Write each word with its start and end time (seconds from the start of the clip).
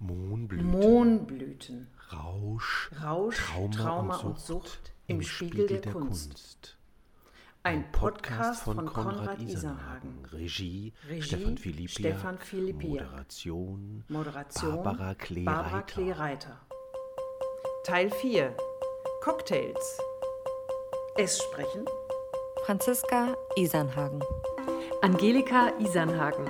Mohnblüten, 0.00 0.70
Mohnblüten, 0.70 1.86
Rausch, 2.10 2.90
Rausch, 3.02 3.36
Trauma, 3.36 3.76
Trauma 3.76 4.16
und, 4.16 4.30
und 4.30 4.40
Sucht 4.40 4.92
im 5.06 5.20
Spiegel 5.20 5.66
der 5.66 5.92
Kunst. 5.92 6.78
Ein 7.62 7.92
Podcast 7.92 8.62
von 8.62 8.86
Konrad 8.86 9.38
Isenhagen. 9.38 10.24
Regie, 10.32 10.94
Regie, 11.06 11.22
Stefan 11.22 11.58
Philippiak. 11.58 11.90
Stefan 11.90 12.38
Philippiak. 12.38 13.10
Moderation, 13.10 14.04
Moderation 14.08 14.82
Barbara 14.82 15.14
Klee 15.16 15.44
Barbara 15.44 15.76
Reiter. 15.76 15.92
Klee-Reiter. 15.92 16.60
Teil 17.84 18.10
4 18.10 18.56
Cocktails. 19.22 19.98
Es 21.18 21.42
sprechen 21.42 21.84
Franziska 22.64 23.36
Isernhagen. 23.56 24.22
Angelika 25.02 25.78
Isernhagen. 25.78 26.48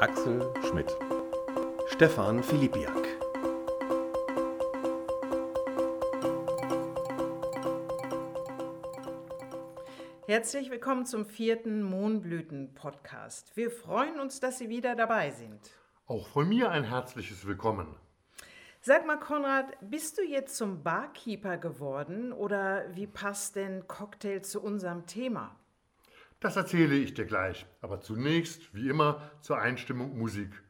Axel 0.00 0.52
Schmidt. 0.68 0.94
Stefan 1.98 2.44
Philippiak. 2.44 3.08
Herzlich 10.28 10.70
willkommen 10.70 11.06
zum 11.06 11.26
vierten 11.26 11.82
Mohnblüten-Podcast. 11.82 13.56
Wir 13.56 13.72
freuen 13.72 14.20
uns, 14.20 14.38
dass 14.38 14.58
Sie 14.58 14.68
wieder 14.68 14.94
dabei 14.94 15.32
sind. 15.32 15.58
Auch 16.06 16.28
von 16.28 16.48
mir 16.48 16.70
ein 16.70 16.84
herzliches 16.84 17.44
Willkommen. 17.48 17.96
Sag 18.80 19.04
mal, 19.04 19.18
Konrad, 19.18 19.76
bist 19.80 20.18
du 20.18 20.22
jetzt 20.22 20.56
zum 20.56 20.84
Barkeeper 20.84 21.58
geworden 21.58 22.32
oder 22.32 22.94
wie 22.94 23.08
passt 23.08 23.56
denn 23.56 23.88
Cocktail 23.88 24.42
zu 24.42 24.62
unserem 24.62 25.06
Thema? 25.06 25.56
Das 26.38 26.54
erzähle 26.54 26.94
ich 26.94 27.14
dir 27.14 27.24
gleich, 27.24 27.66
aber 27.80 28.00
zunächst, 28.00 28.72
wie 28.72 28.88
immer, 28.88 29.32
zur 29.40 29.58
Einstimmung 29.58 30.16
Musik. 30.16 30.62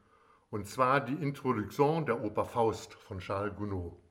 Und 0.51 0.67
zwar 0.67 0.99
die 1.01 1.13
Introduktion 1.13 2.07
der 2.07 2.23
Oper 2.23 2.45
Faust 2.45 2.95
von 2.95 3.19
Charles 3.19 3.55
Gounod. 3.55 4.08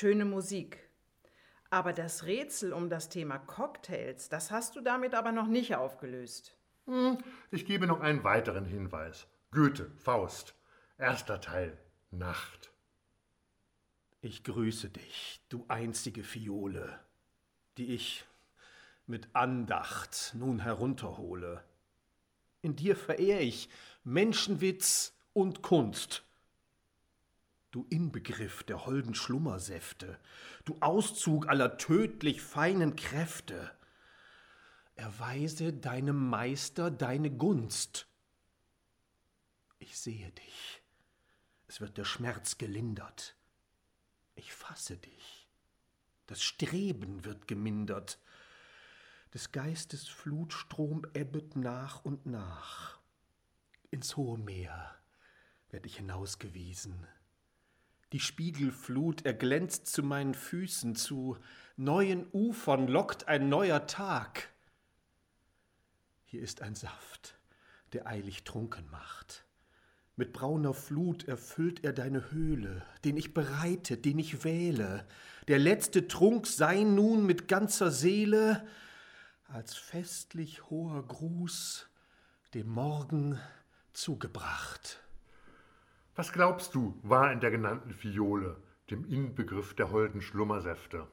Schöne 0.00 0.24
Musik. 0.24 0.88
Aber 1.68 1.92
das 1.92 2.24
Rätsel 2.24 2.72
um 2.72 2.88
das 2.88 3.10
Thema 3.10 3.38
Cocktails, 3.38 4.30
das 4.30 4.50
hast 4.50 4.74
du 4.74 4.80
damit 4.80 5.14
aber 5.14 5.30
noch 5.30 5.46
nicht 5.46 5.76
aufgelöst. 5.76 6.56
Hm, 6.86 7.18
Ich 7.50 7.66
gebe 7.66 7.86
noch 7.86 8.00
einen 8.00 8.24
weiteren 8.24 8.64
Hinweis. 8.64 9.26
Goethe, 9.50 9.90
Faust. 9.98 10.54
Erster 10.96 11.40
Teil, 11.42 11.76
Nacht. 12.10 12.72
Ich 14.22 14.42
grüße 14.42 14.88
dich, 14.88 15.42
du 15.50 15.66
einzige 15.68 16.24
Fiole, 16.24 16.98
die 17.76 17.94
ich 17.94 18.24
mit 19.06 19.28
Andacht 19.34 20.32
nun 20.34 20.60
herunterhole. 20.60 21.62
In 22.62 22.74
dir 22.74 22.96
verehr 22.96 23.42
ich 23.42 23.68
Menschenwitz 24.02 25.14
und 25.34 25.60
Kunst. 25.60 26.24
Du 27.70 27.86
Inbegriff 27.88 28.64
der 28.64 28.84
holden 28.84 29.14
Schlummersäfte, 29.14 30.18
du 30.64 30.76
Auszug 30.80 31.48
aller 31.48 31.78
tödlich 31.78 32.42
feinen 32.42 32.96
Kräfte, 32.96 33.70
erweise 34.96 35.72
deinem 35.72 36.28
Meister 36.28 36.90
deine 36.90 37.30
Gunst. 37.30 38.08
Ich 39.78 39.96
sehe 39.98 40.32
dich, 40.32 40.82
es 41.68 41.80
wird 41.80 41.96
der 41.96 42.04
Schmerz 42.04 42.58
gelindert. 42.58 43.36
Ich 44.34 44.52
fasse 44.52 44.96
dich, 44.96 45.48
das 46.26 46.42
Streben 46.42 47.24
wird 47.24 47.46
gemindert, 47.46 48.18
des 49.32 49.52
Geistes 49.52 50.08
Flutstrom 50.08 51.06
ebbet 51.12 51.54
nach 51.54 52.04
und 52.04 52.26
nach. 52.26 52.98
Ins 53.92 54.16
hohe 54.16 54.38
Meer 54.38 54.96
werd 55.70 55.86
ich 55.86 55.98
hinausgewiesen. 55.98 57.06
Die 58.12 58.20
Spiegelflut 58.20 59.24
erglänzt 59.24 59.86
zu 59.86 60.02
meinen 60.02 60.34
Füßen, 60.34 60.96
zu 60.96 61.36
neuen 61.76 62.26
Ufern 62.32 62.88
lockt 62.88 63.28
ein 63.28 63.48
neuer 63.48 63.86
Tag. 63.86 64.50
Hier 66.24 66.42
ist 66.42 66.60
ein 66.62 66.74
Saft, 66.74 67.38
der 67.92 68.06
eilig 68.06 68.42
trunken 68.44 68.88
macht. 68.90 69.44
Mit 70.16 70.32
brauner 70.32 70.74
Flut 70.74 71.28
erfüllt 71.28 71.84
er 71.84 71.92
deine 71.92 72.30
Höhle, 72.30 72.84
den 73.04 73.16
ich 73.16 73.32
bereite, 73.32 73.96
den 73.96 74.18
ich 74.18 74.44
wähle. 74.44 75.06
Der 75.48 75.58
letzte 75.58 76.08
Trunk 76.08 76.46
sei 76.46 76.82
nun 76.82 77.24
mit 77.24 77.48
ganzer 77.48 77.90
Seele 77.90 78.66
als 79.44 79.74
festlich 79.76 80.68
hoher 80.68 81.06
Gruß 81.06 81.88
dem 82.54 82.68
Morgen 82.68 83.40
zugebracht. 83.92 85.00
Was 86.20 86.34
glaubst 86.34 86.74
du, 86.74 87.00
war 87.02 87.32
in 87.32 87.40
der 87.40 87.50
genannten 87.50 87.94
Fiole, 87.94 88.62
dem 88.90 89.06
Inbegriff 89.06 89.72
der 89.72 89.90
holden 89.90 90.20
Schlummersäfte. 90.20 91.06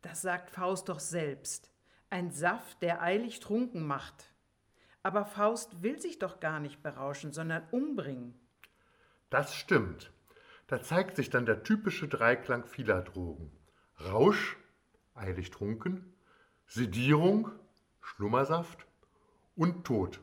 Das 0.00 0.20
sagt 0.20 0.50
Faust 0.50 0.88
doch 0.88 0.98
selbst. 0.98 1.70
Ein 2.10 2.32
Saft, 2.32 2.82
der 2.82 3.02
eilig 3.02 3.38
trunken 3.38 3.86
macht. 3.86 4.34
Aber 5.04 5.26
Faust 5.26 5.84
will 5.84 6.00
sich 6.00 6.18
doch 6.18 6.40
gar 6.40 6.58
nicht 6.58 6.82
berauschen, 6.82 7.32
sondern 7.32 7.62
umbringen. 7.70 8.34
Das 9.30 9.54
stimmt. 9.54 10.12
Da 10.66 10.82
zeigt 10.82 11.14
sich 11.14 11.30
dann 11.30 11.46
der 11.46 11.62
typische 11.62 12.08
Dreiklang 12.08 12.64
vieler 12.64 13.02
Drogen. 13.02 13.52
Rausch, 14.04 14.56
eilig 15.14 15.52
trunken, 15.52 16.16
Sedierung, 16.66 17.52
Schlummersaft 18.00 18.88
und 19.54 19.84
Tod. 19.84 20.18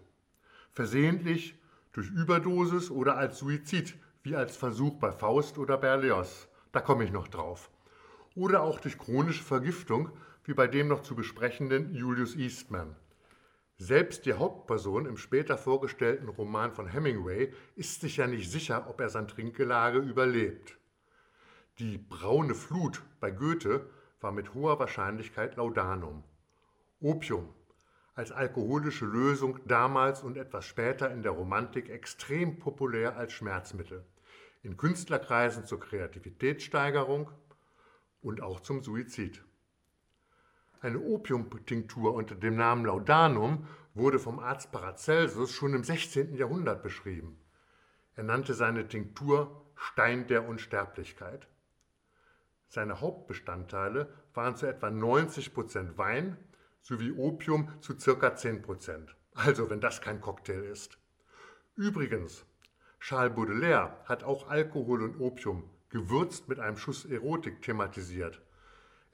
Versehentlich 0.73 1.57
durch 1.93 2.09
Überdosis 2.09 2.91
oder 2.91 3.15
als 3.15 3.39
Suizid, 3.39 3.97
wie 4.23 4.35
als 4.35 4.57
Versuch 4.57 4.95
bei 4.99 5.11
Faust 5.11 5.57
oder 5.57 5.77
Berlioz. 5.77 6.47
Da 6.71 6.81
komme 6.81 7.03
ich 7.03 7.11
noch 7.11 7.27
drauf. 7.27 7.69
Oder 8.35 8.61
auch 8.63 8.79
durch 8.79 8.97
chronische 8.97 9.43
Vergiftung, 9.43 10.11
wie 10.43 10.53
bei 10.53 10.67
dem 10.67 10.87
noch 10.87 11.01
zu 11.01 11.15
besprechenden 11.15 11.93
Julius 11.93 12.35
Eastman. 12.35 12.95
Selbst 13.77 14.25
die 14.25 14.33
Hauptperson 14.33 15.05
im 15.05 15.15
später 15.15 15.57
vorgestellten 15.57 16.27
Roman 16.27 16.73
von 16.73 16.87
Hemingway 16.87 17.53
ist 17.75 18.01
sich 18.01 18.17
ja 18.17 18.27
nicht 18.27 18.51
sicher, 18.51 18.87
ob 18.89 18.99
er 18.99 19.09
sein 19.09 19.27
Trinkgelage 19.27 19.99
überlebt. 19.99 20.77
Die 21.79 21.97
braune 21.97 22.55
Flut 22.55 23.01
bei 23.21 23.31
Goethe 23.31 23.89
war 24.19 24.33
mit 24.33 24.53
hoher 24.53 24.79
Wahrscheinlichkeit 24.79 25.55
Laudanum. 25.55 26.25
Opium, 26.99 27.47
als 28.19 28.33
alkoholische 28.33 29.05
Lösung 29.05 29.61
damals 29.65 30.23
und 30.23 30.35
etwas 30.35 30.65
später 30.65 31.09
in 31.09 31.21
der 31.23 31.31
Romantik 31.31 31.87
extrem 31.89 32.59
populär 32.59 33.15
als 33.15 33.31
Schmerzmittel. 33.31 34.03
In 34.61 34.75
Künstlerkreisen 34.75 35.63
zur 35.63 35.79
Kreativitätssteigerung 35.79 37.31
und 38.21 38.41
auch 38.41 38.59
zum 38.59 38.83
Suizid. 38.83 39.41
Eine 40.81 40.99
Opiumtinktur 40.99 42.13
unter 42.13 42.35
dem 42.35 42.57
Namen 42.57 42.83
Laudanum 42.83 43.65
wurde 43.93 44.19
vom 44.19 44.39
Arzt 44.39 44.73
Paracelsus 44.73 45.53
schon 45.53 45.73
im 45.73 45.85
16. 45.85 46.35
Jahrhundert 46.35 46.83
beschrieben. 46.83 47.39
Er 48.17 48.23
nannte 48.23 48.53
seine 48.53 48.89
Tinktur 48.89 49.65
Stein 49.75 50.27
der 50.27 50.45
Unsterblichkeit. 50.45 51.47
Seine 52.67 52.99
Hauptbestandteile 52.99 54.13
waren 54.33 54.57
zu 54.57 54.65
etwa 54.65 54.89
90 54.89 55.53
Prozent 55.53 55.97
Wein 55.97 56.35
sowie 56.81 57.11
Opium 57.11 57.69
zu 57.81 57.97
circa 57.99 58.35
10 58.35 58.61
Prozent. 58.61 59.15
Also, 59.33 59.69
wenn 59.69 59.79
das 59.81 60.01
kein 60.01 60.21
Cocktail 60.21 60.63
ist. 60.63 60.97
Übrigens, 61.75 62.45
Charles 62.99 63.35
Baudelaire 63.35 63.97
hat 64.05 64.23
auch 64.23 64.49
Alkohol 64.49 65.03
und 65.03 65.19
Opium 65.19 65.69
gewürzt 65.89 66.49
mit 66.49 66.59
einem 66.59 66.77
Schuss 66.77 67.05
Erotik 67.05 67.61
thematisiert. 67.61 68.41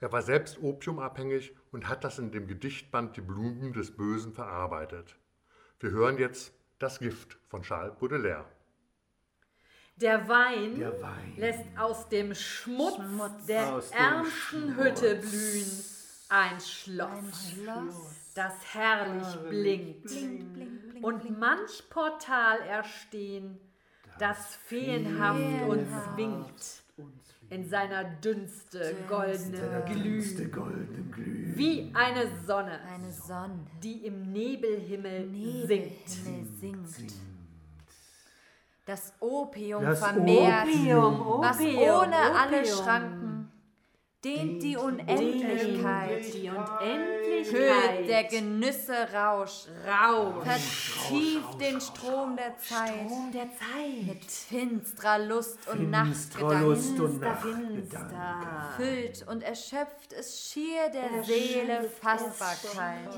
Er 0.00 0.12
war 0.12 0.22
selbst 0.22 0.60
opiumabhängig 0.60 1.54
und 1.72 1.88
hat 1.88 2.04
das 2.04 2.18
in 2.18 2.30
dem 2.30 2.46
Gedichtband 2.48 3.16
Die 3.16 3.20
Blumen 3.22 3.72
des 3.72 3.96
Bösen 3.96 4.32
verarbeitet. 4.34 5.16
Wir 5.80 5.90
hören 5.90 6.18
jetzt 6.18 6.52
Das 6.78 6.98
Gift 6.98 7.38
von 7.48 7.62
Charles 7.62 7.94
Baudelaire. 7.98 8.44
Der 9.96 10.28
Wein, 10.28 10.78
Der 10.78 11.00
Wein. 11.00 11.34
lässt 11.36 11.64
aus 11.78 12.08
dem 12.10 12.34
Schmutz, 12.34 12.98
der 13.48 13.72
Aus 13.74 13.90
dem 13.90 13.98
ärmsten 13.98 14.74
Schmutz. 14.74 14.76
Hütte 14.76 15.14
blühen 15.16 15.95
ein 16.28 16.60
Schloss, 16.60 17.08
Ein 17.10 17.32
Schloss. 17.32 18.32
das 18.34 18.52
herrlich 18.74 19.26
blinkt. 19.48 20.04
Blink, 20.06 20.52
blink, 20.52 20.88
blink, 20.90 21.04
Und 21.04 21.38
manch 21.38 21.88
Portal 21.90 22.60
erstehen, 22.60 23.58
das 24.18 24.54
feenhaft 24.56 25.68
uns 25.68 25.88
winkt 26.16 26.82
in 27.50 27.68
seiner 27.68 28.02
dünste 28.04 28.96
goldenen 29.08 29.84
Glüh, 29.84 30.48
goldene 30.50 31.02
Glüh. 31.12 31.52
wie 31.54 31.92
eine 31.94 32.28
Sonne, 32.44 32.80
Eine 32.92 33.12
Sonne. 33.12 33.60
die 33.82 34.04
im 34.06 34.32
Nebelhimmel 34.32 35.28
singt. 35.66 36.24
Nebelhimmel 36.24 36.86
singt. 36.86 37.12
Das 38.84 39.12
Opium 39.20 39.82
Das 39.84 39.98
vermehrt, 39.98 40.66
Opium, 40.68 41.40
was 41.40 41.56
Opium, 41.60 41.78
ohne 41.78 42.16
alle 42.16 42.60
Opium. 42.60 42.76
Schranken 42.78 43.35
dehnt 44.26 44.62
die 44.62 44.76
Unendlichkeit, 44.76 46.24
Die 46.34 46.50
hüllt 46.50 46.68
Unendlichkeit, 46.80 48.08
der 48.08 48.24
Genüsse 48.24 49.08
Rausch, 49.12 49.66
Rausch, 49.86 50.44
vertieft 50.44 51.60
den 51.60 51.80
Strom 51.80 52.36
der 52.36 52.58
Zeit. 52.58 53.06
Strom 53.06 53.30
der 53.32 53.48
Zeit, 53.52 54.06
mit 54.06 54.24
finstrer 54.24 55.18
Lust 55.20 55.58
und 55.72 55.90
Nachtgedanken, 55.90 56.76
füllt 58.76 59.26
und 59.28 59.42
erschöpft 59.42 60.12
es 60.12 60.50
schier 60.50 60.90
der 60.92 61.22
Seele 61.22 61.88
Fassbarkeit. 62.00 63.14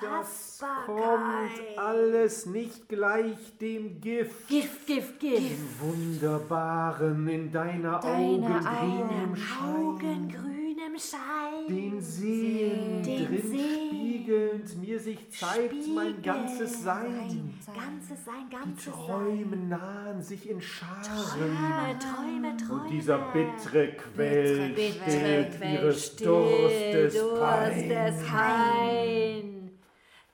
Das 0.00 0.64
kommt 0.86 1.76
alles 1.76 2.46
nicht 2.46 2.88
gleich 2.88 3.56
dem 3.60 4.00
Gift. 4.00 4.48
Gift, 4.48 4.86
Gift, 4.86 5.20
Gift. 5.20 5.80
Wunderbaren 5.80 7.28
in 7.28 7.52
deiner 7.52 8.02
Augen 8.04 8.42
Deine 8.42 8.58
grünem 9.00 9.36
Schein. 9.36 11.66
Den 11.68 12.00
Seen 12.00 13.02
Den 13.02 13.26
drin 13.26 13.42
Seen 13.42 13.88
spiegelnd 13.88 14.80
mir 14.80 14.98
sich 14.98 15.30
zeigt 15.30 15.86
mein 15.94 16.20
ganzes 16.22 16.82
Sein. 16.82 17.54
Ganzes 17.66 18.24
sein, 18.24 18.34
Die 18.48 18.54
ganzes 18.56 18.92
Träume 18.92 19.56
nahen 19.56 20.22
sich 20.22 20.48
in 20.48 20.60
Scharen. 20.60 21.02
Träume, 21.02 21.98
Träume, 21.98 22.56
Träume. 22.56 22.82
Und 22.82 22.90
dieser 22.90 23.18
bittere 23.18 23.92
Quell 23.92 24.70
Bittere 24.70 25.10
stillt 25.10 25.56
Quell 25.56 25.72
ihres 25.74 26.06
still 26.06 26.26
Durstes 26.26 27.14
Durstes 27.14 28.28
Pein. 28.28 28.30
Pein. 28.30 29.59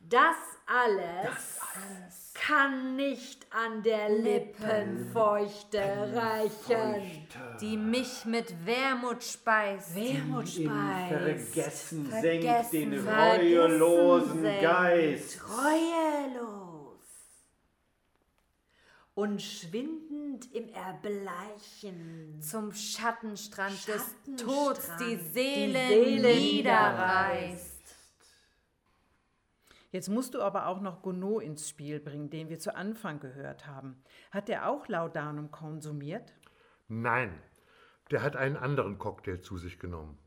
Das 0.08 0.36
alles 0.66 1.60
kann 2.34 2.94
nicht 2.96 3.46
an 3.50 3.82
der 3.82 4.08
Lippenfeuchte 4.08 5.80
reichen. 6.14 7.26
die 7.60 7.76
mich 7.76 8.24
mit 8.24 8.54
Wermut 8.64 9.24
speist. 9.24 9.96
Wermut 9.96 10.48
speist. 10.48 11.52
Vergessen 11.54 12.10
senkt 12.10 12.44
Vergessen, 12.44 12.90
den 12.90 13.02
vergessen 13.02 13.40
reuelosen 13.40 14.42
senkt. 14.42 14.62
Geist. 14.62 15.38
Treuelos. 15.38 16.76
Und 19.14 19.42
schwindend 19.42 20.54
im 20.54 20.68
Erbleichen. 20.68 22.40
Zum 22.40 22.72
Schattenstrand, 22.72 23.88
des 23.88 24.02
Schattenstrand 24.02 24.40
Tods 24.40 24.90
die 25.00 25.16
Seele, 25.16 25.80
die 25.88 25.94
Seele 25.94 26.34
niederreißt. 26.34 27.75
Jetzt 29.90 30.08
musst 30.08 30.34
du 30.34 30.42
aber 30.42 30.66
auch 30.66 30.80
noch 30.80 31.02
Gounod 31.02 31.42
ins 31.42 31.68
Spiel 31.68 32.00
bringen, 32.00 32.30
den 32.30 32.48
wir 32.48 32.58
zu 32.58 32.74
Anfang 32.74 33.20
gehört 33.20 33.66
haben. 33.66 34.02
Hat 34.30 34.48
der 34.48 34.68
auch 34.68 34.88
Laudanum 34.88 35.50
konsumiert? 35.50 36.34
Nein, 36.88 37.40
der 38.10 38.22
hat 38.22 38.36
einen 38.36 38.56
anderen 38.56 38.98
Cocktail 38.98 39.38
zu 39.38 39.56
sich 39.58 39.78
genommen. 39.78 40.18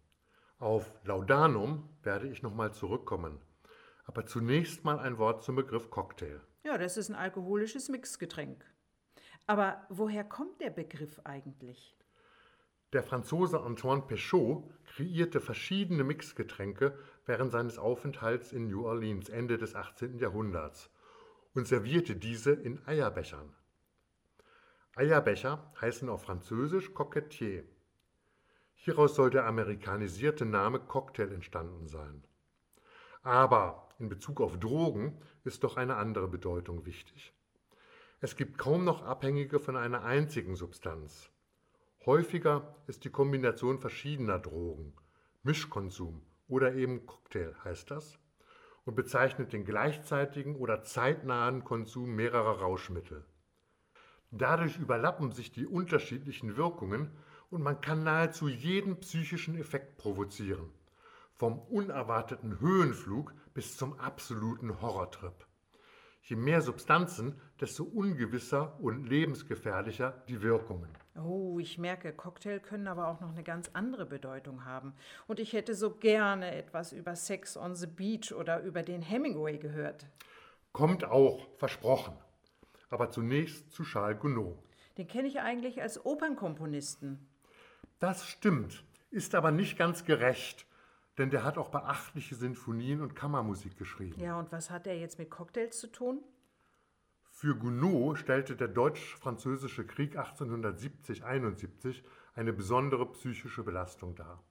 Auf 0.57 0.93
Laudanum 1.03 1.87
werde 2.03 2.27
ich 2.27 2.41
nochmal 2.41 2.73
zurückkommen. 2.73 3.39
Aber 4.05 4.25
zunächst 4.25 4.83
mal 4.83 4.99
ein 4.99 5.17
Wort 5.17 5.43
zum 5.43 5.55
Begriff 5.55 5.89
Cocktail. 5.89 6.41
Ja, 6.63 6.77
das 6.77 6.97
ist 6.97 7.09
ein 7.09 7.15
alkoholisches 7.15 7.89
Mixgetränk. 7.89 8.65
Aber 9.47 9.85
woher 9.89 10.23
kommt 10.23 10.59
der 10.61 10.69
Begriff 10.69 11.21
eigentlich? 11.23 11.95
Der 12.91 13.03
Franzose 13.03 13.61
Antoine 13.61 14.01
Pechot 14.01 14.63
kreierte 14.85 15.39
verschiedene 15.39 16.03
Mixgetränke 16.03 16.97
während 17.29 17.51
seines 17.51 17.77
Aufenthalts 17.77 18.51
in 18.51 18.69
New 18.69 18.87
Orleans 18.87 19.29
Ende 19.29 19.59
des 19.59 19.75
18. 19.75 20.17
Jahrhunderts 20.17 20.89
und 21.53 21.67
servierte 21.67 22.15
diese 22.15 22.51
in 22.51 22.83
Eierbechern. 22.87 23.55
Eierbecher 24.95 25.71
heißen 25.79 26.09
auf 26.09 26.23
Französisch 26.23 26.91
Coquetier. 26.95 27.63
Hieraus 28.73 29.13
soll 29.13 29.29
der 29.29 29.45
amerikanisierte 29.45 30.43
Name 30.43 30.79
Cocktail 30.79 31.31
entstanden 31.31 31.87
sein. 31.87 32.23
Aber 33.21 33.89
in 33.99 34.09
Bezug 34.09 34.41
auf 34.41 34.57
Drogen 34.57 35.21
ist 35.43 35.63
doch 35.63 35.77
eine 35.77 35.97
andere 35.97 36.27
Bedeutung 36.27 36.87
wichtig. 36.87 37.31
Es 38.21 38.37
gibt 38.37 38.57
kaum 38.57 38.83
noch 38.83 39.03
Abhängige 39.03 39.59
von 39.59 39.77
einer 39.77 40.03
einzigen 40.03 40.55
Substanz. 40.55 41.29
Häufiger 42.07 42.75
ist 42.87 43.03
die 43.03 43.11
Kombination 43.11 43.77
verschiedener 43.77 44.39
Drogen, 44.39 44.95
Mischkonsum 45.43 46.25
oder 46.49 46.73
eben 46.73 47.05
Cocktail 47.05 47.55
heißt 47.63 47.89
das, 47.91 48.19
und 48.85 48.95
bezeichnet 48.95 49.53
den 49.53 49.63
gleichzeitigen 49.63 50.55
oder 50.55 50.83
zeitnahen 50.83 51.63
Konsum 51.63 52.15
mehrerer 52.15 52.59
Rauschmittel. 52.59 53.23
Dadurch 54.31 54.77
überlappen 54.77 55.31
sich 55.31 55.51
die 55.51 55.65
unterschiedlichen 55.65 56.57
Wirkungen 56.57 57.11
und 57.49 57.63
man 57.63 57.81
kann 57.81 58.03
nahezu 58.03 58.47
jeden 58.47 58.99
psychischen 58.99 59.57
Effekt 59.57 59.97
provozieren, 59.97 60.69
vom 61.35 61.59
unerwarteten 61.59 62.59
Höhenflug 62.59 63.33
bis 63.53 63.77
zum 63.77 63.99
absoluten 63.99 64.81
Horrortrip. 64.81 65.47
Je 66.21 66.35
mehr 66.35 66.61
Substanzen, 66.61 67.39
desto 67.59 67.83
ungewisser 67.83 68.79
und 68.79 69.05
lebensgefährlicher 69.05 70.23
die 70.27 70.41
Wirkungen. 70.41 70.89
Oh, 71.15 71.59
ich 71.59 71.77
merke, 71.77 72.13
Cocktail 72.13 72.59
können 72.59 72.87
aber 72.87 73.07
auch 73.07 73.19
noch 73.19 73.31
eine 73.31 73.43
ganz 73.43 73.69
andere 73.73 74.05
Bedeutung 74.05 74.65
haben. 74.65 74.93
Und 75.27 75.39
ich 75.39 75.53
hätte 75.53 75.75
so 75.75 75.91
gerne 75.91 76.55
etwas 76.55 76.93
über 76.93 77.15
Sex 77.15 77.57
on 77.57 77.75
the 77.75 77.87
Beach 77.87 78.33
oder 78.33 78.61
über 78.61 78.83
den 78.83 79.01
Hemingway 79.01 79.57
gehört. 79.57 80.05
Kommt 80.71 81.03
auch, 81.03 81.47
versprochen. 81.57 82.15
Aber 82.89 83.09
zunächst 83.09 83.71
zu 83.71 83.83
Charles 83.83 84.19
Gounod. 84.19 84.57
Den 84.97 85.07
kenne 85.07 85.27
ich 85.27 85.39
eigentlich 85.39 85.81
als 85.81 86.05
Opernkomponisten. 86.05 87.27
Das 87.99 88.25
stimmt, 88.25 88.83
ist 89.11 89.35
aber 89.35 89.51
nicht 89.51 89.77
ganz 89.77 90.05
gerecht, 90.05 90.65
denn 91.17 91.29
der 91.29 91.43
hat 91.43 91.57
auch 91.57 91.69
beachtliche 91.69 92.35
Sinfonien 92.35 93.01
und 93.01 93.15
Kammermusik 93.15 93.77
geschrieben. 93.77 94.19
Ja, 94.19 94.39
und 94.39 94.51
was 94.51 94.69
hat 94.69 94.87
er 94.87 94.97
jetzt 94.97 95.19
mit 95.19 95.29
Cocktails 95.29 95.79
zu 95.79 95.87
tun? 95.87 96.23
Für 97.39 97.55
Gounod 97.55 98.17
stellte 98.17 98.57
der 98.57 98.67
Deutsch-Französische 98.67 99.87
Krieg 99.87 100.19
1870-71 100.19 102.03
eine 102.35 102.51
besondere 102.51 103.09
psychische 103.13 103.63
Belastung 103.63 104.13
dar. 104.13 104.43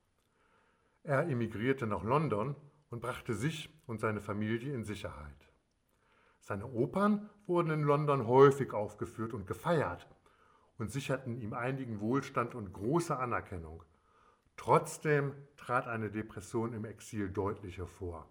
Er 1.02 1.28
emigrierte 1.28 1.86
nach 1.86 2.02
London 2.02 2.56
und 2.88 3.02
brachte 3.02 3.34
sich 3.34 3.68
und 3.86 4.00
seine 4.00 4.22
Familie 4.22 4.72
in 4.72 4.84
Sicherheit. 4.84 5.50
Seine 6.40 6.64
Opern 6.64 7.28
wurden 7.46 7.72
in 7.72 7.82
London 7.82 8.26
häufig 8.26 8.72
aufgeführt 8.72 9.34
und 9.34 9.46
gefeiert 9.46 10.08
und 10.78 10.90
sicherten 10.90 11.36
ihm 11.36 11.52
einigen 11.52 12.00
Wohlstand 12.00 12.54
und 12.54 12.72
große 12.72 13.18
Anerkennung. 13.18 13.82
Trotzdem 14.56 15.34
trat 15.58 15.88
eine 15.88 16.10
Depression 16.10 16.72
im 16.72 16.86
Exil 16.86 17.28
deutlich 17.28 17.76
hervor. 17.76 18.26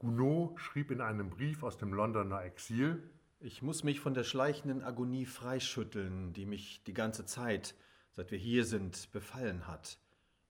Gounod 0.00 0.60
schrieb 0.60 0.90
in 0.90 1.00
einem 1.00 1.30
Brief 1.30 1.62
aus 1.62 1.78
dem 1.78 1.94
Londoner 1.94 2.44
Exil, 2.44 3.10
Ich 3.42 3.62
muss 3.62 3.84
mich 3.84 4.00
von 4.00 4.12
der 4.12 4.24
schleichenden 4.24 4.82
Agonie 4.82 5.24
freischütteln, 5.24 6.34
die 6.34 6.44
mich 6.44 6.84
die 6.84 6.92
ganze 6.92 7.24
Zeit, 7.24 7.74
seit 8.12 8.30
wir 8.32 8.38
hier 8.38 8.66
sind, 8.66 9.10
befallen 9.12 9.66
hat 9.66 9.98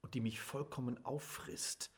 und 0.02 0.14
die 0.14 0.20
mich 0.20 0.40
vollkommen 0.40 0.99
auffrisst, 1.04 1.94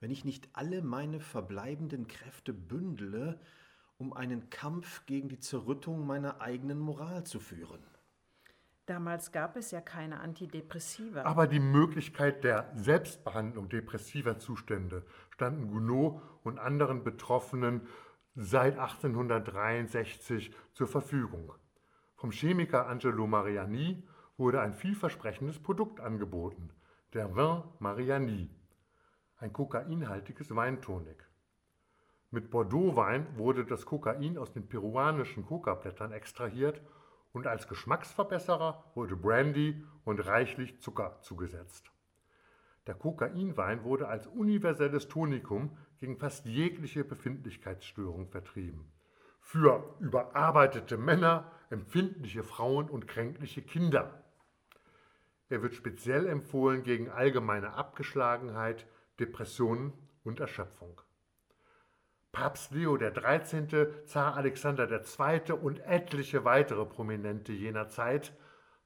wenn 0.00 0.10
ich 0.10 0.26
nicht 0.26 0.50
alle 0.52 0.82
meine 0.82 1.18
verbleibenden 1.20 2.08
Kräfte 2.08 2.52
bündele, 2.52 3.40
um 3.96 4.12
einen 4.12 4.50
Kampf 4.50 5.06
gegen 5.06 5.30
die 5.30 5.38
Zerrüttung 5.38 6.06
meiner 6.06 6.42
eigenen 6.42 6.78
Moral 6.78 7.24
zu 7.24 7.40
führen. 7.40 7.82
Damals 8.84 9.32
gab 9.32 9.56
es 9.56 9.70
ja 9.70 9.80
keine 9.80 10.20
Antidepressiva. 10.20 11.22
aber 11.22 11.46
die 11.46 11.58
Möglichkeit 11.58 12.44
der 12.44 12.70
Selbstbehandlung 12.76 13.70
depressiver 13.70 14.38
Zustände 14.38 15.06
standen 15.30 15.68
Gounod 15.68 16.20
und 16.42 16.58
anderen 16.58 17.02
Betroffenen 17.02 17.88
seit 18.36 18.78
1863 18.78 20.52
zur 20.72 20.88
Verfügung. 20.88 21.52
Vom 22.16 22.32
Chemiker 22.32 22.88
Angelo 22.88 23.26
Mariani 23.26 24.02
wurde 24.36 24.60
ein 24.60 24.74
vielversprechendes 24.74 25.62
Produkt 25.62 26.00
angeboten, 26.00 26.70
der 27.12 27.36
Vin 27.36 27.62
Mariani, 27.78 28.50
ein 29.38 29.52
kokainhaltiges 29.52 30.54
Weintonik. 30.56 31.28
Mit 32.32 32.50
Bordeaux-Wein 32.50 33.38
wurde 33.38 33.64
das 33.64 33.86
Kokain 33.86 34.36
aus 34.36 34.52
den 34.52 34.66
peruanischen 34.66 35.46
Kokablättern 35.46 36.10
extrahiert 36.10 36.80
und 37.32 37.46
als 37.46 37.68
Geschmacksverbesserer 37.68 38.82
wurde 38.96 39.14
Brandy 39.14 39.84
und 40.04 40.18
reichlich 40.26 40.80
Zucker 40.80 41.20
zugesetzt. 41.20 41.93
Der 42.86 42.94
Kokainwein 42.94 43.82
wurde 43.84 44.08
als 44.08 44.26
universelles 44.26 45.08
Tonikum 45.08 45.76
gegen 46.00 46.18
fast 46.18 46.46
jegliche 46.46 47.04
Befindlichkeitsstörung 47.04 48.28
vertrieben. 48.28 48.92
Für 49.40 49.96
überarbeitete 50.00 50.98
Männer, 50.98 51.50
empfindliche 51.70 52.42
Frauen 52.42 52.90
und 52.90 53.06
kränkliche 53.06 53.62
Kinder. 53.62 54.24
Er 55.48 55.62
wird 55.62 55.74
speziell 55.74 56.26
empfohlen 56.26 56.82
gegen 56.82 57.10
allgemeine 57.10 57.74
Abgeschlagenheit, 57.74 58.86
Depressionen 59.18 59.92
und 60.24 60.40
Erschöpfung. 60.40 61.00
Papst 62.32 62.72
Leo 62.72 62.98
XIII., 62.98 63.86
Zar 64.06 64.36
Alexander 64.36 64.90
II. 64.90 65.52
und 65.52 65.78
etliche 65.80 66.44
weitere 66.44 66.84
Prominente 66.84 67.52
jener 67.52 67.88
Zeit 67.88 68.36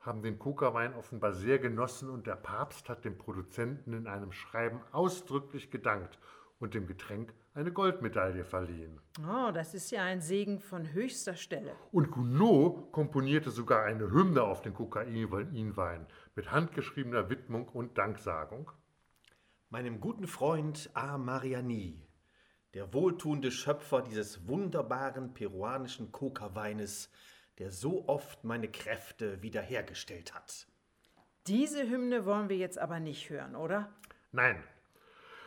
haben 0.08 0.22
den 0.22 0.38
Kokawein 0.38 0.94
offenbar 0.94 1.34
sehr 1.34 1.58
genossen 1.58 2.08
und 2.08 2.26
der 2.26 2.34
Papst 2.34 2.88
hat 2.88 3.04
dem 3.04 3.18
Produzenten 3.18 3.92
in 3.92 4.06
einem 4.06 4.32
Schreiben 4.32 4.80
ausdrücklich 4.90 5.70
gedankt 5.70 6.18
und 6.58 6.74
dem 6.74 6.86
Getränk 6.86 7.34
eine 7.54 7.72
Goldmedaille 7.72 8.44
verliehen. 8.44 9.00
Oh, 9.20 9.50
das 9.52 9.74
ist 9.74 9.90
ja 9.90 10.02
ein 10.04 10.20
Segen 10.20 10.60
von 10.60 10.92
höchster 10.92 11.34
Stelle. 11.34 11.76
Und 11.92 12.10
Gounod 12.10 12.90
komponierte 12.90 13.50
sogar 13.50 13.84
eine 13.84 14.10
Hymne 14.10 14.42
auf 14.42 14.62
den 14.62 14.74
Kokainwein 14.74 16.06
mit 16.34 16.50
handgeschriebener 16.50 17.28
Widmung 17.28 17.68
und 17.68 17.98
Danksagung. 17.98 18.72
Meinem 19.68 20.00
guten 20.00 20.26
Freund 20.26 20.90
A. 20.94 21.18
Mariani, 21.18 22.08
der 22.72 22.94
wohltuende 22.94 23.50
Schöpfer 23.50 24.00
dieses 24.00 24.48
wunderbaren 24.48 25.34
peruanischen 25.34 26.12
Coca-Weines, 26.12 27.10
der 27.58 27.70
so 27.70 28.06
oft 28.08 28.44
meine 28.44 28.68
Kräfte 28.68 29.42
wiederhergestellt 29.42 30.34
hat. 30.34 30.66
Diese 31.46 31.88
Hymne 31.88 32.24
wollen 32.26 32.48
wir 32.48 32.56
jetzt 32.56 32.78
aber 32.78 33.00
nicht 33.00 33.30
hören, 33.30 33.56
oder? 33.56 33.92
Nein, 34.32 34.62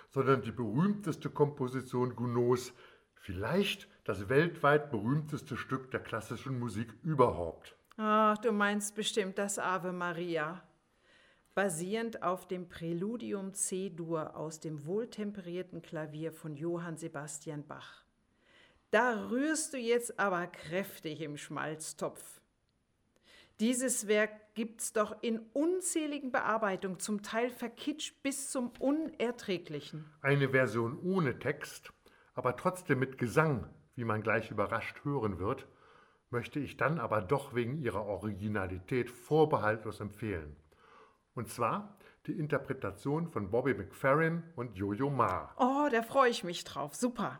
sondern 0.09 0.41
die 0.41 0.51
berühmteste 0.51 1.29
Komposition 1.29 2.15
Gounods, 2.15 2.73
vielleicht 3.15 3.87
das 4.03 4.29
weltweit 4.29 4.91
berühmteste 4.91 5.55
Stück 5.55 5.91
der 5.91 5.99
klassischen 5.99 6.59
Musik 6.59 6.93
überhaupt. 7.03 7.75
Ach, 7.97 8.37
du 8.39 8.51
meinst 8.51 8.95
bestimmt 8.95 9.37
das 9.37 9.59
Ave 9.59 9.91
Maria. 9.91 10.63
Basierend 11.53 12.23
auf 12.23 12.47
dem 12.47 12.67
Präludium 12.67 13.53
C-Dur 13.53 14.35
aus 14.35 14.59
dem 14.59 14.85
wohltemperierten 14.85 15.81
Klavier 15.81 16.31
von 16.31 16.55
Johann 16.55 16.97
Sebastian 16.97 17.65
Bach. 17.67 18.03
Da 18.91 19.29
rührst 19.29 19.73
du 19.73 19.77
jetzt 19.77 20.19
aber 20.19 20.47
kräftig 20.47 21.21
im 21.21 21.37
Schmalztopf. 21.37 22.41
Dieses 23.61 24.07
Werk 24.07 24.53
gibt's 24.53 24.91
doch 24.91 25.15
in 25.21 25.39
unzähligen 25.53 26.31
Bearbeitungen, 26.31 26.99
zum 26.99 27.21
Teil 27.21 27.49
verkitscht 27.49 28.21
bis 28.21 28.51
zum 28.51 28.71
Unerträglichen. 28.79 30.11
Eine 30.21 30.49
Version 30.49 30.99
ohne 30.99 31.39
Text, 31.39 31.93
aber 32.33 32.57
trotzdem 32.57 32.99
mit 32.99 33.17
Gesang, 33.17 33.69
wie 33.95 34.03
man 34.03 34.23
gleich 34.23 34.51
überrascht 34.51 35.05
hören 35.05 35.39
wird, 35.39 35.67
möchte 36.29 36.59
ich 36.59 36.75
dann 36.75 36.99
aber 36.99 37.21
doch 37.21 37.55
wegen 37.55 37.77
ihrer 37.77 38.05
Originalität 38.05 39.09
vorbehaltlos 39.09 40.01
empfehlen. 40.01 40.57
Und 41.33 41.47
zwar 41.47 41.97
die 42.25 42.37
Interpretation 42.37 43.29
von 43.29 43.51
Bobby 43.51 43.73
McFerrin 43.73 44.43
und 44.57 44.75
Jojo 44.75 45.09
Ma. 45.09 45.53
Oh, 45.57 45.87
da 45.89 46.01
freue 46.01 46.29
ich 46.29 46.43
mich 46.43 46.65
drauf. 46.65 46.93
Super. 46.95 47.39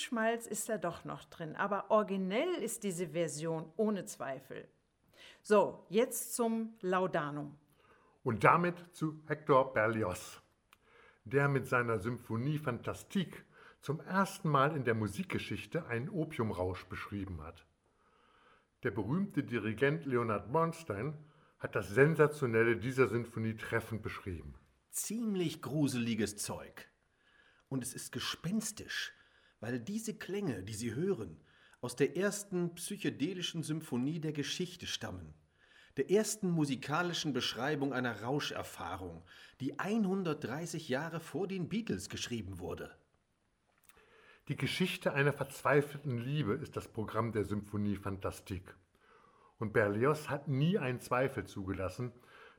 Schmalz 0.00 0.46
ist 0.46 0.68
da 0.68 0.78
doch 0.78 1.04
noch 1.04 1.24
drin, 1.24 1.56
aber 1.56 1.90
originell 1.90 2.52
ist 2.54 2.84
diese 2.84 3.08
Version 3.08 3.72
ohne 3.76 4.04
Zweifel. 4.04 4.68
So, 5.42 5.86
jetzt 5.88 6.34
zum 6.34 6.74
Laudanum. 6.80 7.56
Und 8.22 8.44
damit 8.44 8.76
zu 8.92 9.22
Hector 9.26 9.72
Berlioz, 9.72 10.42
der 11.24 11.48
mit 11.48 11.66
seiner 11.66 11.98
Symphonie 11.98 12.58
Fantastique 12.58 13.44
zum 13.80 14.00
ersten 14.00 14.50
Mal 14.50 14.76
in 14.76 14.84
der 14.84 14.94
Musikgeschichte 14.94 15.86
einen 15.86 16.10
Opiumrausch 16.10 16.84
beschrieben 16.86 17.42
hat. 17.42 17.66
Der 18.82 18.90
berühmte 18.90 19.42
Dirigent 19.42 20.04
Leonard 20.04 20.52
Bernstein 20.52 21.16
hat 21.58 21.74
das 21.74 21.88
Sensationelle 21.88 22.76
dieser 22.76 23.08
Sinfonie 23.08 23.54
treffend 23.54 24.02
beschrieben. 24.02 24.54
Ziemlich 24.90 25.62
gruseliges 25.62 26.36
Zeug. 26.36 26.88
Und 27.68 27.82
es 27.82 27.94
ist 27.94 28.12
gespenstisch, 28.12 29.12
weil 29.60 29.78
diese 29.78 30.14
Klänge, 30.14 30.62
die 30.62 30.74
Sie 30.74 30.94
hören, 30.94 31.40
aus 31.80 31.96
der 31.96 32.16
ersten 32.16 32.74
psychedelischen 32.74 33.62
Symphonie 33.62 34.20
der 34.20 34.32
Geschichte 34.32 34.86
stammen, 34.86 35.34
der 35.96 36.10
ersten 36.10 36.50
musikalischen 36.50 37.32
Beschreibung 37.32 37.92
einer 37.92 38.22
Rauscherfahrung, 38.22 39.22
die 39.60 39.78
130 39.78 40.88
Jahre 40.88 41.20
vor 41.20 41.46
den 41.46 41.68
Beatles 41.68 42.08
geschrieben 42.08 42.58
wurde. 42.58 42.90
Die 44.48 44.56
Geschichte 44.56 45.12
einer 45.12 45.32
verzweifelten 45.32 46.18
Liebe 46.18 46.54
ist 46.54 46.76
das 46.76 46.88
Programm 46.88 47.32
der 47.32 47.44
Symphonie 47.44 47.96
Fantastique. 47.96 48.74
Und 49.58 49.72
Berlioz 49.72 50.28
hat 50.28 50.48
nie 50.48 50.78
einen 50.78 51.00
Zweifel 51.00 51.44
zugelassen, 51.44 52.12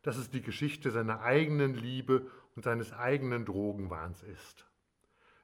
dass 0.03 0.17
es 0.17 0.29
die 0.29 0.41
Geschichte 0.41 0.91
seiner 0.91 1.21
eigenen 1.21 1.73
Liebe 1.73 2.29
und 2.55 2.63
seines 2.63 2.93
eigenen 2.93 3.45
Drogenwahns 3.45 4.23
ist. 4.23 4.65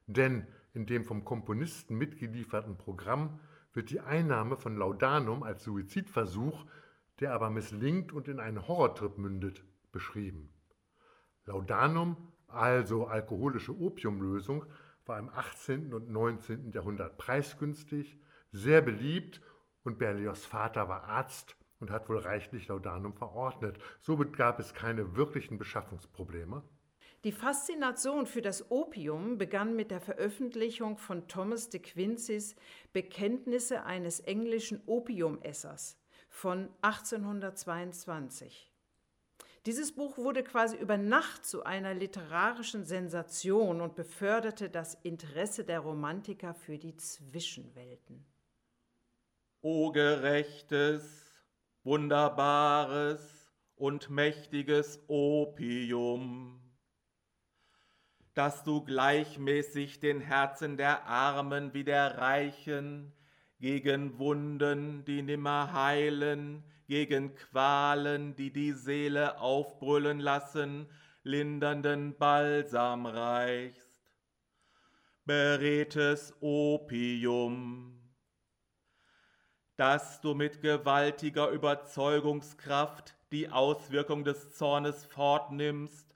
Denn 0.06 0.48
in 0.78 0.86
dem 0.86 1.04
vom 1.04 1.26
Komponisten 1.26 1.98
mitgelieferten 1.98 2.78
Programm 2.78 3.40
wird 3.74 3.90
die 3.90 4.00
Einnahme 4.00 4.58
von 4.58 4.78
Laudanum 4.78 5.42
als 5.42 5.63
Suizidversuch, 5.63 6.66
der 7.20 7.34
aber 7.34 7.50
misslingt 7.50 8.13
und 8.13 8.28
in 8.28 8.40
einen 8.40 8.68
Horrortrip 8.68 9.18
mündet, 9.18 9.66
beschrieben. 9.92 10.54
Laudanum, 11.46 12.16
also 12.48 13.08
alkoholische 13.08 13.76
Opiumlösung, 13.76 14.66
war 15.08 15.18
im 15.18 15.30
18. 15.30 15.96
und 15.96 16.12
19. 16.12 16.70
Jahrhundert 16.72 17.18
preisgünstig, 17.18 18.20
sehr 18.52 18.82
beliebt 18.82 19.42
und 19.82 19.98
Berlioz 19.98 20.46
Vater 20.46 20.88
war 20.88 21.06
Arzt 21.06 21.58
und 21.80 21.90
hat 21.90 22.08
wohl 22.08 22.20
reichlich 22.20 22.68
Laudanum 22.68 23.13
verordnet. 23.13 23.80
Somit 24.00 24.38
gab 24.38 24.60
es 24.60 24.76
keine 24.76 25.16
wirklichen 25.16 25.58
Beschaffungsprobleme. 25.58 26.62
Die 27.28 27.34
Faszination 27.34 28.26
für 28.26 28.42
das 28.42 28.72
Opium 28.72 29.38
begann 29.38 29.76
mit 29.76 29.92
der 29.92 30.00
Veröffentlichung 30.00 30.98
von 30.98 31.28
Thomas 31.28 31.68
de 31.68 31.82
Quincys 31.82 32.56
Bekenntnisse 32.94 33.84
eines 33.84 34.22
englischen 34.22 34.82
Opiumessers 34.86 35.98
von 36.30 36.70
1822. 36.84 38.72
Dieses 39.66 39.94
Buch 39.94 40.18
wurde 40.18 40.42
quasi 40.42 40.78
über 40.78 40.96
Nacht 40.96 41.46
zu 41.46 41.66
einer 41.66 41.94
literarischen 41.94 42.86
Sensation 42.86 43.82
und 43.82 43.96
beförderte 43.96 44.70
das 44.70 44.94
Interesse 45.04 45.66
der 45.66 45.82
Romantiker 45.82 46.54
für 46.54 46.78
die 46.78 46.96
Zwischenwelten. 46.96 48.26
O 49.60 49.92
gerechtes, 49.92 51.30
wunderbares 51.84 53.52
und 53.76 54.10
mächtiges 54.10 55.04
Opium, 55.10 56.62
dass 58.38 58.63
du 58.63 58.82
gleichmäßig 58.82 60.00
den 60.00 60.21
Herzen 60.21 60.78
der 60.78 61.08
Armen 61.08 61.73
wie 61.73 61.84
der 61.84 62.19
Reichen 62.19 63.12
gegen 63.60 64.19
Wunden, 64.19 65.04
die 65.06 65.23
nimmer 65.23 65.73
heilen, 65.73 66.63
gegen 66.88 67.34
Qualen, 67.34 68.36
die 68.36 68.54
die 68.54 68.73
Seele 68.73 69.39
aufbrüllen 69.39 70.19
lassen, 70.19 70.88
lindernden 71.23 72.15
Balsam 72.15 73.08
reichst. 73.08 74.13
Beredtes 75.26 76.32
Opium, 76.39 78.00
dass 79.78 80.21
du 80.21 80.36
mit 80.36 80.62
gewaltiger 80.62 81.50
Überzeugungskraft 81.50 83.15
die 83.32 83.50
Auswirkung 83.50 84.23
des 84.23 84.54
Zornes 84.54 85.06
fortnimmst, 85.06 86.07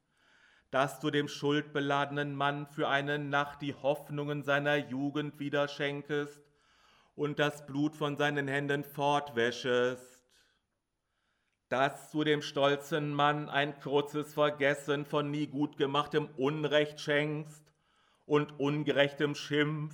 dass 0.71 1.01
du 1.01 1.12
dem 1.12 1.27
schuldbeladenen 1.27 2.34
Mann 2.34 2.65
für 2.65 2.88
eine 2.88 3.19
Nacht 3.19 3.62
die 3.62 3.75
Hoffnungen 3.75 4.41
seiner 4.41 4.77
Jugend 4.77 5.38
wieder 5.38 5.67
schenkest 5.67 6.41
und 7.13 7.39
das 7.39 7.65
Blut 7.65 7.97
von 7.97 8.15
seinen 8.15 8.47
Händen 8.47 8.86
fortwäschest, 8.86 10.23
dass 11.67 12.10
du 12.12 12.23
dem 12.23 12.41
stolzen 12.41 13.13
Mann 13.13 13.49
ein 13.49 13.79
kurzes 13.81 14.34
Vergessen 14.34 15.05
von 15.05 15.29
nie 15.29 15.47
gut 15.47 15.77
gemachtem 15.77 16.29
Unrecht 16.38 17.01
schenkst 17.01 17.73
und 18.25 18.57
ungerechtem 18.57 19.36
Schimpf, 19.36 19.93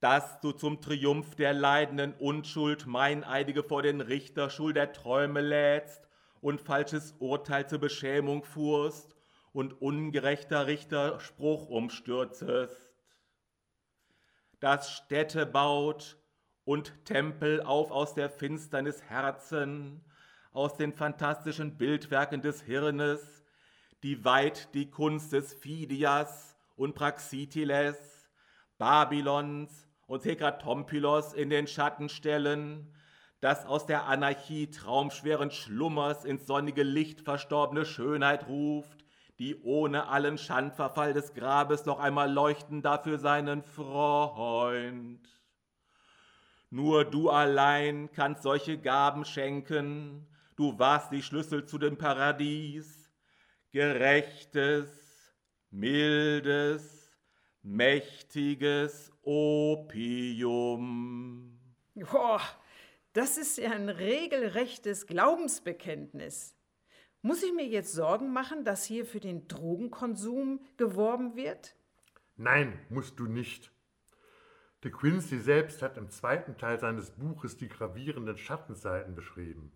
dass 0.00 0.40
du 0.40 0.52
zum 0.52 0.80
Triumph 0.80 1.34
der 1.34 1.52
leidenden 1.52 2.14
Unschuld 2.14 2.86
Meineidige 2.86 3.62
vor 3.62 3.82
den 3.82 4.00
Richterstuhl 4.00 4.72
der 4.72 4.94
Träume 4.94 5.42
lädst 5.42 6.08
und 6.40 6.62
falsches 6.62 7.14
Urteil 7.18 7.68
zur 7.68 7.78
Beschämung 7.78 8.42
fuhrst 8.42 9.15
und 9.56 9.80
ungerechter 9.80 10.66
Richter 10.66 11.18
Spruch 11.18 11.70
umstürzest. 11.70 12.92
Das 14.60 14.92
Städte 14.92 15.46
baut 15.46 16.18
und 16.64 16.92
Tempel 17.06 17.62
auf 17.62 17.90
aus 17.90 18.12
der 18.12 18.28
Finsternis 18.28 19.02
Herzen, 19.04 20.04
aus 20.52 20.76
den 20.76 20.92
fantastischen 20.92 21.78
Bildwerken 21.78 22.42
des 22.42 22.60
Hirnes, 22.60 23.46
die 24.02 24.26
weit 24.26 24.74
die 24.74 24.90
Kunst 24.90 25.32
des 25.32 25.54
Phidias 25.54 26.54
und 26.76 26.94
Praxitiles, 26.94 28.28
Babylons 28.76 29.88
und 30.06 30.26
Hekatompilos 30.26 31.32
in 31.32 31.48
den 31.48 31.66
Schatten 31.66 32.10
stellen, 32.10 32.94
das 33.40 33.64
aus 33.64 33.86
der 33.86 34.04
Anarchie 34.04 34.70
traumschweren 34.70 35.50
Schlummers 35.50 36.26
ins 36.26 36.46
sonnige 36.46 36.82
Licht 36.82 37.22
verstorbene 37.22 37.86
Schönheit 37.86 38.48
ruft, 38.48 39.05
die 39.38 39.60
ohne 39.62 40.08
allen 40.08 40.38
Schandverfall 40.38 41.12
des 41.12 41.34
Grabes 41.34 41.84
noch 41.84 41.98
einmal 41.98 42.32
leuchten 42.32 42.82
darf 42.82 43.04
für 43.04 43.18
seinen 43.18 43.62
Freund. 43.62 45.20
Nur 46.70 47.04
du 47.04 47.30
allein 47.30 48.10
kannst 48.12 48.42
solche 48.42 48.78
Gaben 48.78 49.24
schenken, 49.24 50.26
du 50.56 50.78
warst 50.78 51.12
die 51.12 51.22
Schlüssel 51.22 51.66
zu 51.66 51.78
dem 51.78 51.96
Paradies, 51.96 53.10
gerechtes, 53.70 54.90
mildes, 55.70 57.12
mächtiges 57.62 59.12
Opium. 59.22 60.40
Boah, 61.94 62.40
das 63.12 63.38
ist 63.38 63.58
ja 63.58 63.70
ein 63.70 63.88
regelrechtes 63.88 65.06
Glaubensbekenntnis. 65.06 66.55
Muss 67.26 67.42
ich 67.42 67.52
mir 67.52 67.66
jetzt 67.66 67.92
Sorgen 67.92 68.32
machen, 68.32 68.62
dass 68.62 68.84
hier 68.84 69.04
für 69.04 69.18
den 69.18 69.48
Drogenkonsum 69.48 70.60
geworben 70.76 71.34
wird? 71.34 71.74
Nein, 72.36 72.78
musst 72.88 73.18
du 73.18 73.26
nicht. 73.26 73.72
De 74.84 74.92
Quincey 74.92 75.40
selbst 75.40 75.82
hat 75.82 75.96
im 75.96 76.08
zweiten 76.08 76.56
Teil 76.56 76.78
seines 76.78 77.10
Buches 77.10 77.56
die 77.56 77.66
gravierenden 77.66 78.36
Schattenseiten 78.36 79.16
beschrieben. 79.16 79.72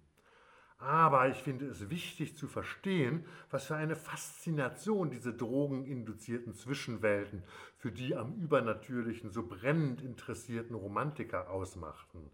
Aber 0.79 1.29
ich 1.29 1.39
finde 1.39 1.67
es 1.67 1.91
wichtig 1.91 2.37
zu 2.37 2.47
verstehen, 2.47 3.27
was 3.51 3.67
für 3.67 3.75
eine 3.75 3.97
Faszination 3.97 5.11
diese 5.11 5.35
drogeninduzierten 5.35 6.55
Zwischenwelten 6.55 7.43
für 7.79 7.91
die 7.91 8.15
am 8.15 8.37
Übernatürlichen 8.37 9.33
so 9.33 9.45
brennend 9.45 10.03
interessierten 10.03 10.77
Romantiker 10.77 11.51
ausmachten. 11.51 12.31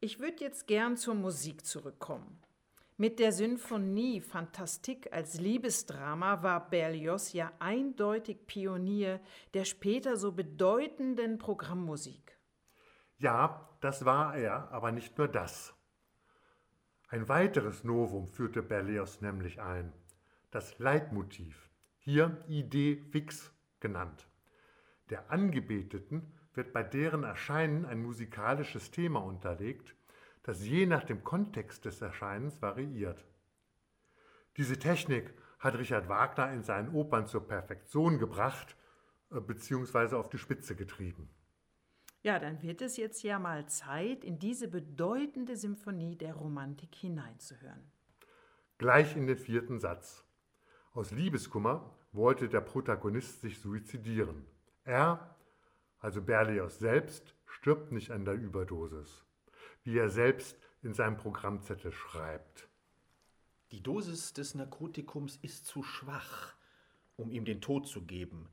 Ich 0.00 0.18
würde 0.18 0.42
jetzt 0.42 0.66
gern 0.66 0.96
zur 0.96 1.14
Musik 1.14 1.66
zurückkommen. 1.66 2.40
Mit 2.98 3.18
der 3.18 3.30
Sinfonie 3.30 4.22
Fantastique 4.22 5.12
als 5.12 5.38
Liebesdrama 5.38 6.42
war 6.42 6.70
Berlioz 6.70 7.34
ja 7.34 7.52
eindeutig 7.58 8.46
Pionier 8.46 9.20
der 9.52 9.66
später 9.66 10.16
so 10.16 10.32
bedeutenden 10.32 11.36
Programmmusik. 11.36 12.38
Ja, 13.18 13.68
das 13.82 14.06
war 14.06 14.34
er, 14.34 14.72
aber 14.72 14.92
nicht 14.92 15.18
nur 15.18 15.28
das. 15.28 15.74
Ein 17.08 17.28
weiteres 17.28 17.84
Novum 17.84 18.28
führte 18.28 18.62
Berlioz 18.62 19.20
nämlich 19.20 19.60
ein, 19.60 19.92
das 20.50 20.78
Leitmotiv, 20.78 21.68
hier 21.98 22.42
Idee 22.48 22.96
fix 23.10 23.52
genannt. 23.78 24.26
Der 25.10 25.30
Angebeteten 25.30 26.32
wird 26.54 26.72
bei 26.72 26.82
deren 26.82 27.24
Erscheinen 27.24 27.84
ein 27.84 28.00
musikalisches 28.00 28.90
Thema 28.90 29.20
unterlegt, 29.20 29.95
das 30.46 30.64
je 30.64 30.86
nach 30.86 31.02
dem 31.02 31.24
Kontext 31.24 31.84
des 31.84 32.00
Erscheinens 32.00 32.62
variiert. 32.62 33.24
Diese 34.56 34.78
Technik 34.78 35.34
hat 35.58 35.76
Richard 35.76 36.08
Wagner 36.08 36.52
in 36.52 36.62
seinen 36.62 36.94
Opern 36.94 37.26
zur 37.26 37.48
Perfektion 37.48 38.20
gebracht, 38.20 38.76
äh, 39.32 39.40
beziehungsweise 39.40 40.16
auf 40.16 40.28
die 40.28 40.38
Spitze 40.38 40.76
getrieben. 40.76 41.28
Ja, 42.22 42.38
dann 42.38 42.62
wird 42.62 42.80
es 42.80 42.96
jetzt 42.96 43.24
ja 43.24 43.40
mal 43.40 43.66
Zeit, 43.66 44.22
in 44.22 44.38
diese 44.38 44.68
bedeutende 44.68 45.56
Symphonie 45.56 46.16
der 46.16 46.34
Romantik 46.34 46.94
hineinzuhören. 46.94 47.90
Gleich 48.78 49.16
in 49.16 49.26
den 49.26 49.38
vierten 49.38 49.80
Satz. 49.80 50.24
Aus 50.92 51.10
Liebeskummer 51.10 51.92
wollte 52.12 52.48
der 52.48 52.60
Protagonist 52.60 53.40
sich 53.40 53.58
suizidieren. 53.58 54.46
Er, 54.84 55.34
also 55.98 56.22
Berlioz 56.22 56.78
selbst, 56.78 57.34
stirbt 57.46 57.90
nicht 57.90 58.12
an 58.12 58.24
der 58.24 58.34
Überdosis, 58.34 59.25
wie 59.86 59.98
er 59.98 60.10
selbst 60.10 60.58
in 60.82 60.94
seinem 60.94 61.16
Programmzettel 61.16 61.92
schreibt. 61.92 62.68
Die 63.70 63.82
Dosis 63.82 64.32
des 64.32 64.54
Narkotikums 64.56 65.38
ist 65.42 65.64
zu 65.64 65.84
schwach, 65.84 66.54
um 67.16 67.30
ihm 67.30 67.44
den 67.44 67.60
Tod 67.60 67.86
zu 67.86 68.02
geben, 68.02 68.48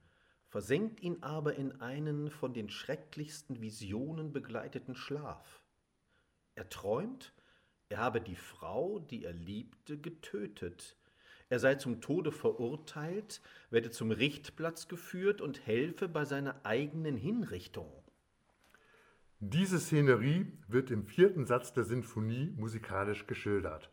versenkt 0.48 1.02
ihn 1.02 1.24
aber 1.24 1.56
in 1.56 1.82
einen 1.82 2.30
von 2.30 2.54
den 2.54 2.70
schrecklichsten 2.70 3.62
Visionen 3.62 4.32
begleiteten 4.32 4.94
Schlaf. 4.96 5.64
Er 6.54 6.70
träumt, 6.70 7.34
er 7.90 7.98
habe 7.98 8.22
die 8.22 8.36
Frau, 8.36 9.00
die 9.00 9.26
er 9.26 9.34
liebte, 9.34 9.98
getötet. 9.98 10.96
Er 11.50 11.58
sei 11.58 11.76
zum 11.76 12.00
Tode 12.00 12.32
verurteilt, 12.32 13.42
werde 13.72 13.90
zum 13.90 14.12
Richtplatz 14.12 14.88
geführt 14.88 15.42
und 15.42 15.66
helfe 15.66 16.08
bei 16.08 16.26
seiner 16.26 16.64
eigenen 16.64 17.18
Hinrichtung. 17.18 18.03
Diese 19.46 19.78
Szenerie 19.78 20.58
wird 20.70 20.90
im 20.90 21.04
vierten 21.04 21.46
Satz 21.46 21.74
der 21.74 21.84
Sinfonie 21.84 22.54
musikalisch 22.56 23.28
geschildert. 23.28 23.92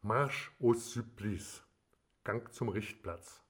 Marsch 0.00 0.52
au 0.60 0.74
Supplice, 0.74 1.64
Gang 2.22 2.52
zum 2.52 2.68
Richtplatz. 2.68 3.42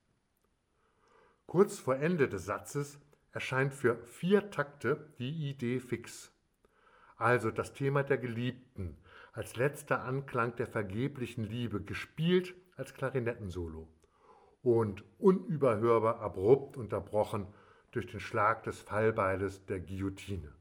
Kurz 1.45 1.79
vor 1.79 1.97
Ende 1.97 2.27
des 2.27 2.47
Satzes 2.47 2.99
erscheint 3.33 3.75
für 3.75 3.97
vier 4.07 4.51
Takte 4.51 5.13
die 5.19 5.51
Idee 5.51 5.79
fix, 5.79 6.33
also 7.19 7.51
das 7.51 7.75
Thema 7.75 8.03
der 8.03 8.17
Geliebten 8.17 8.97
als 9.35 9.57
letzter 9.57 10.03
Anklang 10.03 10.57
der 10.57 10.69
vergeblichen 10.69 11.45
Liebe, 11.45 11.83
gespielt 11.83 12.55
als 12.77 12.95
Klarinettensolo 12.95 13.89
und 14.63 15.05
unüberhörbar 15.19 16.21
abrupt 16.21 16.79
unterbrochen 16.79 17.47
durch 17.91 18.07
den 18.07 18.21
Schlag 18.21 18.63
des 18.63 18.81
Fallbeiles 18.81 19.67
der 19.67 19.81
Guillotine. 19.81 20.55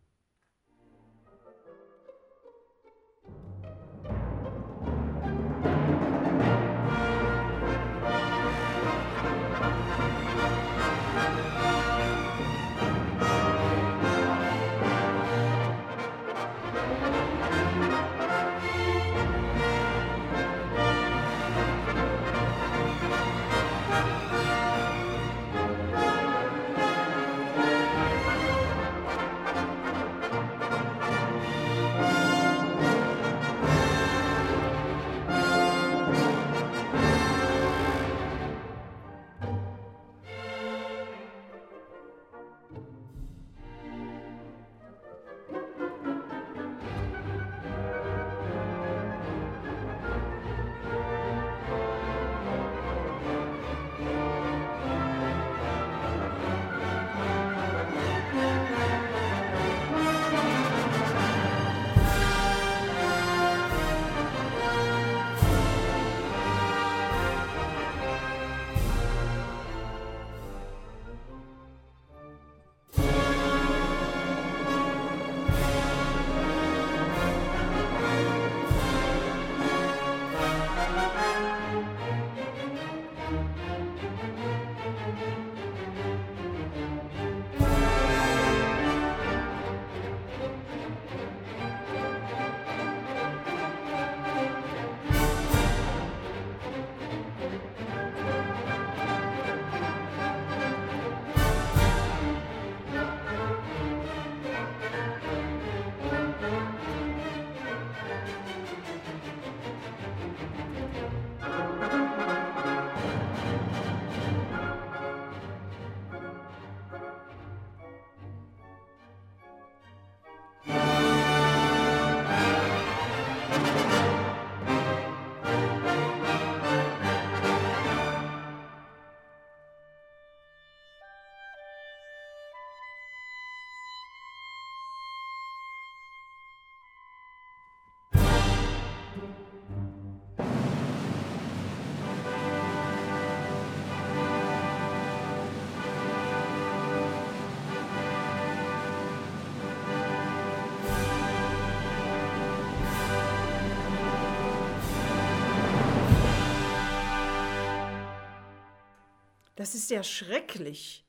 Das 159.59 159.75
ist 159.75 159.91
ja 159.91 160.03
schrecklich. 160.03 161.05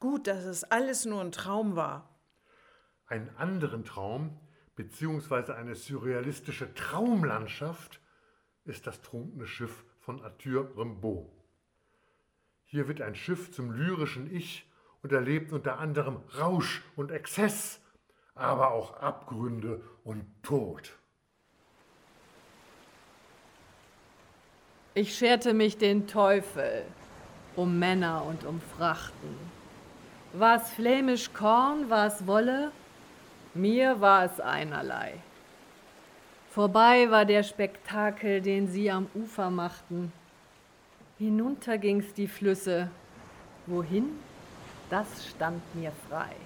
Gut, 0.00 0.26
dass 0.26 0.44
es 0.44 0.64
alles 0.64 1.04
nur 1.04 1.20
ein 1.20 1.30
Traum 1.30 1.76
war. 1.76 2.18
Einen 3.06 3.30
anderen 3.36 3.84
Traum 3.84 4.36
beziehungsweise 4.74 5.54
eine 5.54 5.76
surrealistische 5.76 6.74
Traumlandschaft 6.74 8.00
ist 8.64 8.88
das 8.88 9.00
trunkene 9.00 9.46
Schiff 9.46 9.84
von 10.00 10.20
Arthur 10.24 10.76
Rimbaud. 10.76 11.30
Hier 12.64 12.88
wird 12.88 13.00
ein 13.00 13.14
Schiff 13.14 13.52
zum 13.52 13.70
lyrischen 13.70 14.28
Ich 14.34 14.68
und 15.04 15.12
erlebt 15.12 15.52
unter 15.52 15.78
anderem 15.78 16.16
Rausch 16.36 16.82
und 16.96 17.12
Exzess, 17.12 17.80
aber 18.34 18.72
auch 18.72 18.94
Abgründe 18.94 19.84
und 20.02 20.26
Tod. 20.42 20.98
Ich 24.94 25.16
scherte 25.16 25.54
mich 25.54 25.78
den 25.78 26.08
Teufel 26.08 26.84
um 27.58 27.76
Männer 27.76 28.24
und 28.24 28.44
um 28.44 28.60
Frachten. 28.60 29.36
War's 30.32 30.70
flämisch 30.70 31.32
Korn, 31.32 31.90
war's 31.90 32.24
Wolle? 32.24 32.70
Mir 33.52 34.00
war 34.00 34.24
es 34.26 34.38
einerlei. 34.38 35.14
Vorbei 36.50 37.10
war 37.10 37.24
der 37.24 37.42
Spektakel, 37.42 38.40
den 38.40 38.68
sie 38.68 38.92
am 38.92 39.08
Ufer 39.12 39.50
machten. 39.50 40.12
Hinunter 41.18 41.78
ging's 41.78 42.14
die 42.14 42.28
Flüsse. 42.28 42.90
Wohin? 43.66 44.04
Das 44.88 45.26
stand 45.26 45.60
mir 45.74 45.90
frei. 46.08 46.36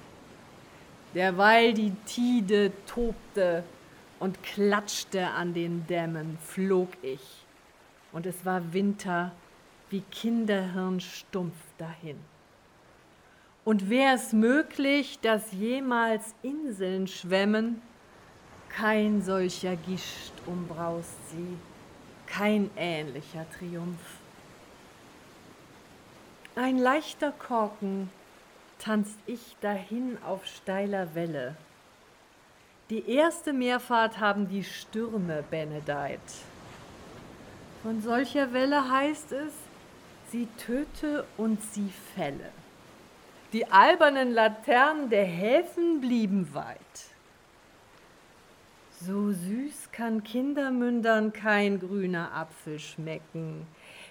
Derweil 1.14 1.74
die 1.74 1.94
Tide 2.06 2.72
tobte 2.86 3.64
und 4.18 4.42
klatschte 4.42 5.28
an 5.28 5.52
den 5.52 5.86
Dämmen, 5.86 6.38
flog 6.40 6.88
ich. 7.02 7.44
Und 8.12 8.24
es 8.24 8.46
war 8.46 8.72
Winter 8.72 9.32
wie 9.92 10.02
Kinderhirn 10.10 11.00
stumpf 11.00 11.54
dahin. 11.78 12.18
Und 13.64 13.90
wär's 13.90 14.32
möglich, 14.32 15.20
dass 15.20 15.52
jemals 15.52 16.34
Inseln 16.42 17.06
schwemmen, 17.06 17.80
kein 18.68 19.22
solcher 19.22 19.76
Gischt 19.76 20.32
umbraust 20.46 21.16
sie, 21.30 21.58
kein 22.26 22.70
ähnlicher 22.76 23.46
Triumph. 23.56 24.00
Ein 26.56 26.78
leichter 26.78 27.32
Korken 27.32 28.10
tanzt 28.78 29.18
ich 29.26 29.56
dahin 29.60 30.18
auf 30.26 30.44
steiler 30.46 31.14
Welle. 31.14 31.54
Die 32.90 33.08
erste 33.08 33.52
Meerfahrt 33.52 34.18
haben 34.18 34.48
die 34.48 34.64
Stürme 34.64 35.44
benedeit. 35.50 36.20
Von 37.82 38.02
solcher 38.02 38.52
Welle 38.52 38.90
heißt 38.90 39.32
es, 39.32 39.52
sie 40.32 40.48
töte 40.56 41.26
und 41.36 41.62
sie 41.62 41.90
fälle. 42.14 42.50
Die 43.52 43.70
albernen 43.70 44.32
Laternen 44.32 45.10
der 45.10 45.26
Häfen 45.26 46.00
blieben 46.00 46.48
weit. 46.54 46.78
So 49.02 49.30
süß 49.30 49.90
kann 49.92 50.24
Kindermündern 50.24 51.34
kein 51.34 51.78
grüner 51.78 52.32
Apfel 52.34 52.78
schmecken, 52.78 53.66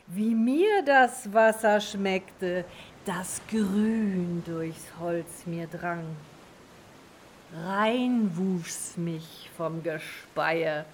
wie 0.05 0.35
mir 0.35 0.83
das 0.83 1.33
Wasser 1.33 1.79
schmeckte, 1.81 2.65
das 3.05 3.41
grün 3.49 4.43
durchs 4.45 4.85
Holz 4.99 5.47
mir 5.47 5.65
drang. 5.65 6.05
Rein 7.65 8.31
wuchs 8.35 8.95
mich 8.95 9.49
vom 9.57 9.81
Gespeie 9.81 10.85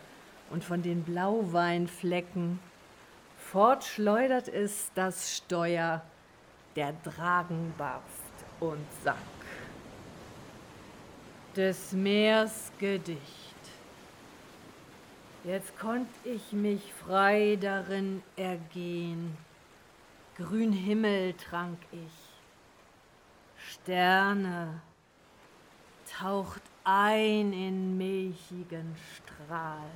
und 0.51 0.63
von 0.63 0.81
den 0.81 1.03
Blauweinflecken, 1.03 2.59
fortschleudert 3.51 4.49
es 4.49 4.91
das 4.93 5.37
Steuer, 5.37 6.01
der 6.75 6.93
Dragen 7.03 7.73
barst 7.77 8.03
und 8.59 8.85
sank. 9.03 9.17
Des 11.55 11.93
Meers 11.93 12.71
Gedicht. 12.77 13.21
Jetzt 15.45 15.79
konnt 15.79 16.09
ich 16.25 16.51
mich 16.51 16.93
frei 16.93 17.57
darin 17.59 18.21
ergehen. 18.35 19.37
Grün 20.35 20.73
Himmel 20.73 21.33
trank 21.33 21.79
ich. 21.93 22.11
Sterne 23.57 24.81
taucht 26.19 26.61
ein 26.83 27.53
in 27.53 27.97
milchigen 27.97 28.95
Strahl 29.15 29.89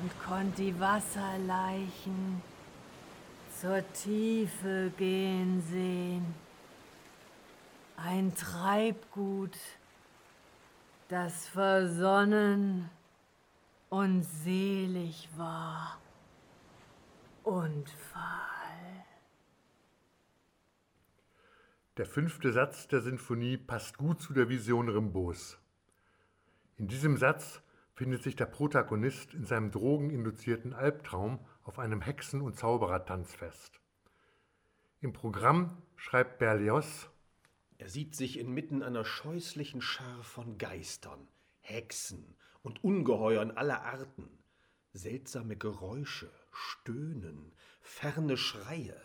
und 0.00 0.10
konnt 0.24 0.58
die 0.58 0.78
Wasserleichen 0.78 2.42
zur 3.60 3.82
Tiefe 3.92 4.92
gehen 4.96 5.62
sehen. 5.70 6.34
Ein 7.96 8.34
Treibgut, 8.34 9.56
das 11.08 11.48
versonnen 11.48 12.90
und 13.88 14.22
selig 14.22 15.28
war 15.36 15.98
und 17.44 17.88
fahl. 18.12 18.46
Der 21.96 22.04
fünfte 22.04 22.52
Satz 22.52 22.88
der 22.88 23.00
Sinfonie 23.00 23.56
passt 23.56 23.96
gut 23.96 24.20
zu 24.20 24.34
der 24.34 24.50
Vision 24.50 24.90
Rimbos. 24.90 25.58
In 26.76 26.88
diesem 26.88 27.16
Satz 27.16 27.62
findet 27.96 28.22
sich 28.22 28.36
der 28.36 28.44
Protagonist 28.44 29.32
in 29.32 29.46
seinem 29.46 29.70
drogeninduzierten 29.70 30.74
Albtraum 30.74 31.40
auf 31.64 31.78
einem 31.78 32.02
Hexen- 32.02 32.42
und 32.42 32.58
Zauberertanz 32.58 33.34
fest. 33.34 33.80
Im 35.00 35.14
Programm 35.14 35.82
schreibt 35.96 36.38
Berlioz, 36.38 37.08
Er 37.78 37.88
sieht 37.88 38.14
sich 38.14 38.38
inmitten 38.38 38.82
einer 38.82 39.06
scheußlichen 39.06 39.80
Schar 39.80 40.22
von 40.22 40.58
Geistern, 40.58 41.26
Hexen 41.60 42.36
und 42.62 42.84
Ungeheuern 42.84 43.50
aller 43.50 43.82
Arten. 43.82 44.28
Seltsame 44.92 45.56
Geräusche, 45.56 46.30
Stöhnen, 46.52 47.52
ferne 47.80 48.36
Schreie. 48.36 49.00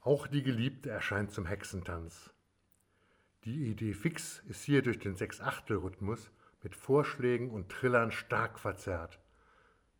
auch 0.00 0.26
die 0.26 0.42
Geliebte 0.42 0.90
erscheint 0.90 1.30
zum 1.30 1.46
Hexentanz. 1.46 2.30
Die 3.44 3.66
Idee 3.66 3.94
fix 3.94 4.42
ist 4.48 4.64
hier 4.64 4.82
durch 4.82 4.98
den 4.98 5.14
Sechs-Achtel-Rhythmus 5.14 6.30
mit 6.62 6.74
Vorschlägen 6.74 7.50
und 7.50 7.68
Trillern 7.70 8.12
stark 8.12 8.58
verzerrt. 8.58 9.20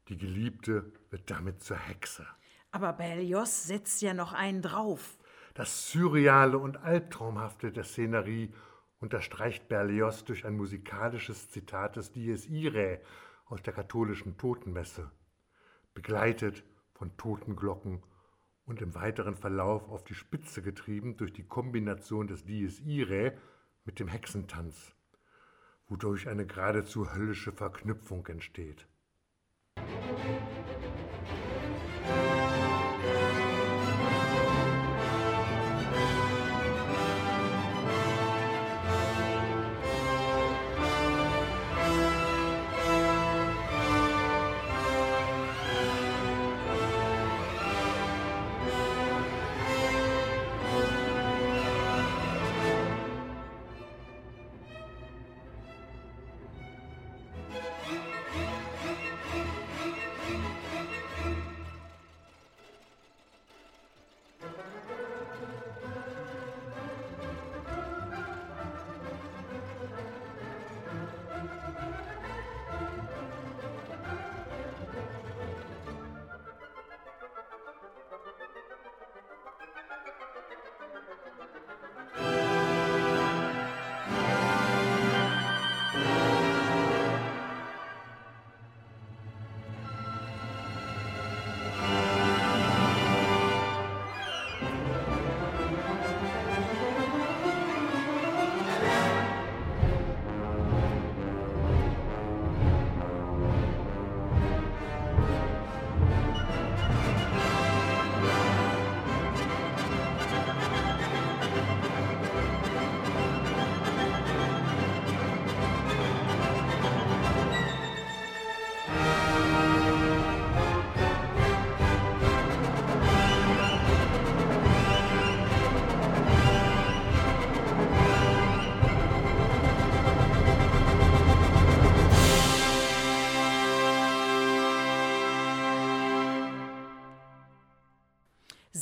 Die 0.09 0.17
Geliebte 0.17 0.93
wird 1.11 1.31
damit 1.31 1.63
zur 1.63 1.77
Hexe. 1.77 2.27
Aber 2.71 2.93
Berlioz 2.93 3.65
setzt 3.65 4.03
ja 4.03 4.15
noch 4.15 4.33
einen 4.33 4.63
drauf. 4.63 5.19
Das 5.55 5.91
Surreale 5.91 6.59
und 6.59 6.79
Albtraumhafte 6.79 7.73
der 7.73 7.85
Szenerie 7.85 8.55
unterstreicht 8.99 9.69
Berlioz 9.69 10.25
durch 10.25 10.47
ein 10.47 10.57
musikalisches 10.57 11.51
Zitat 11.51 11.97
des 11.97 12.13
Dies 12.13 12.47
Irae 12.47 13.01
aus 13.45 13.63
der 13.63 13.75
katholischen 13.75 14.39
Totenmesse, 14.39 15.11
begleitet 15.93 16.65
von 16.95 17.17
Totenglocken 17.17 18.03
und 18.65 18.81
im 18.81 18.95
weiteren 18.95 19.37
Verlauf 19.37 19.89
auf 19.89 20.05
die 20.05 20.15
Spitze 20.15 20.63
getrieben 20.63 21.17
durch 21.17 21.33
die 21.33 21.47
Kombination 21.47 22.29
des 22.29 22.45
Dies 22.45 22.81
Irae 22.81 23.37
mit 23.85 23.99
dem 23.99 24.09
Hexentanz, 24.09 24.95
wodurch 25.93 26.27
eine 26.27 26.47
geradezu 26.47 27.13
höllische 27.13 27.53
Verknüpfung 27.53 28.27
entsteht. 28.27 28.87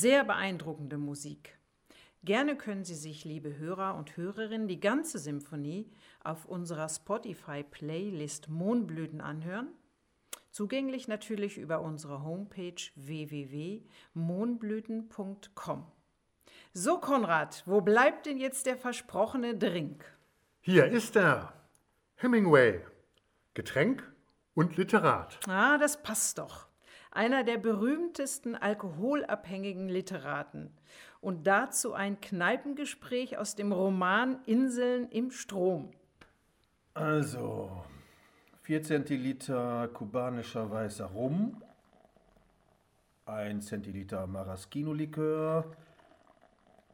Sehr 0.01 0.25
beeindruckende 0.25 0.97
Musik. 0.97 1.59
Gerne 2.25 2.57
können 2.57 2.85
Sie 2.85 2.95
sich, 2.95 3.27
liebe 3.27 3.59
Hörer 3.59 3.97
und 3.97 4.17
Hörerinnen, 4.17 4.67
die 4.67 4.81
ganze 4.81 5.19
Symphonie 5.19 5.93
auf 6.25 6.47
unserer 6.47 6.89
Spotify-Playlist 6.89 8.49
Mohnblüten 8.49 9.21
anhören. 9.21 9.69
Zugänglich 10.51 11.07
natürlich 11.07 11.59
über 11.59 11.83
unsere 11.83 12.25
Homepage 12.25 12.81
www.mohnblüten.com. 12.95 15.87
So, 16.73 16.99
Konrad, 16.99 17.63
wo 17.67 17.83
bleibt 17.83 18.25
denn 18.25 18.39
jetzt 18.39 18.65
der 18.65 18.79
versprochene 18.79 19.55
Drink? 19.55 20.03
Hier 20.63 20.87
ist 20.87 21.15
er. 21.15 21.53
Hemingway. 22.15 22.81
Getränk 23.53 24.11
und 24.55 24.79
Literat. 24.79 25.39
Ah, 25.47 25.77
das 25.77 26.03
passt 26.03 26.39
doch. 26.39 26.70
Einer 27.11 27.43
der 27.43 27.59
berühmtesten 27.59 28.55
alkoholabhängigen 28.55 29.89
Literaten. 29.89 30.73
Und 31.21 31.47
dazu 31.47 31.93
ein 31.93 32.21
Kneipengespräch 32.21 33.37
aus 33.37 33.57
dem 33.57 33.73
Roman 33.73 34.39
Inseln 34.47 35.09
im 35.11 35.31
Strom. 35.31 35.91
Also, 36.95 37.85
4 38.63 38.83
Zentiliter 38.83 39.89
kubanischer 39.89 40.71
weißer 40.71 41.07
Rum, 41.07 41.61
1 43.27 43.67
Zentiliter 43.67 44.27
Maraschino-Likör, 44.27 45.65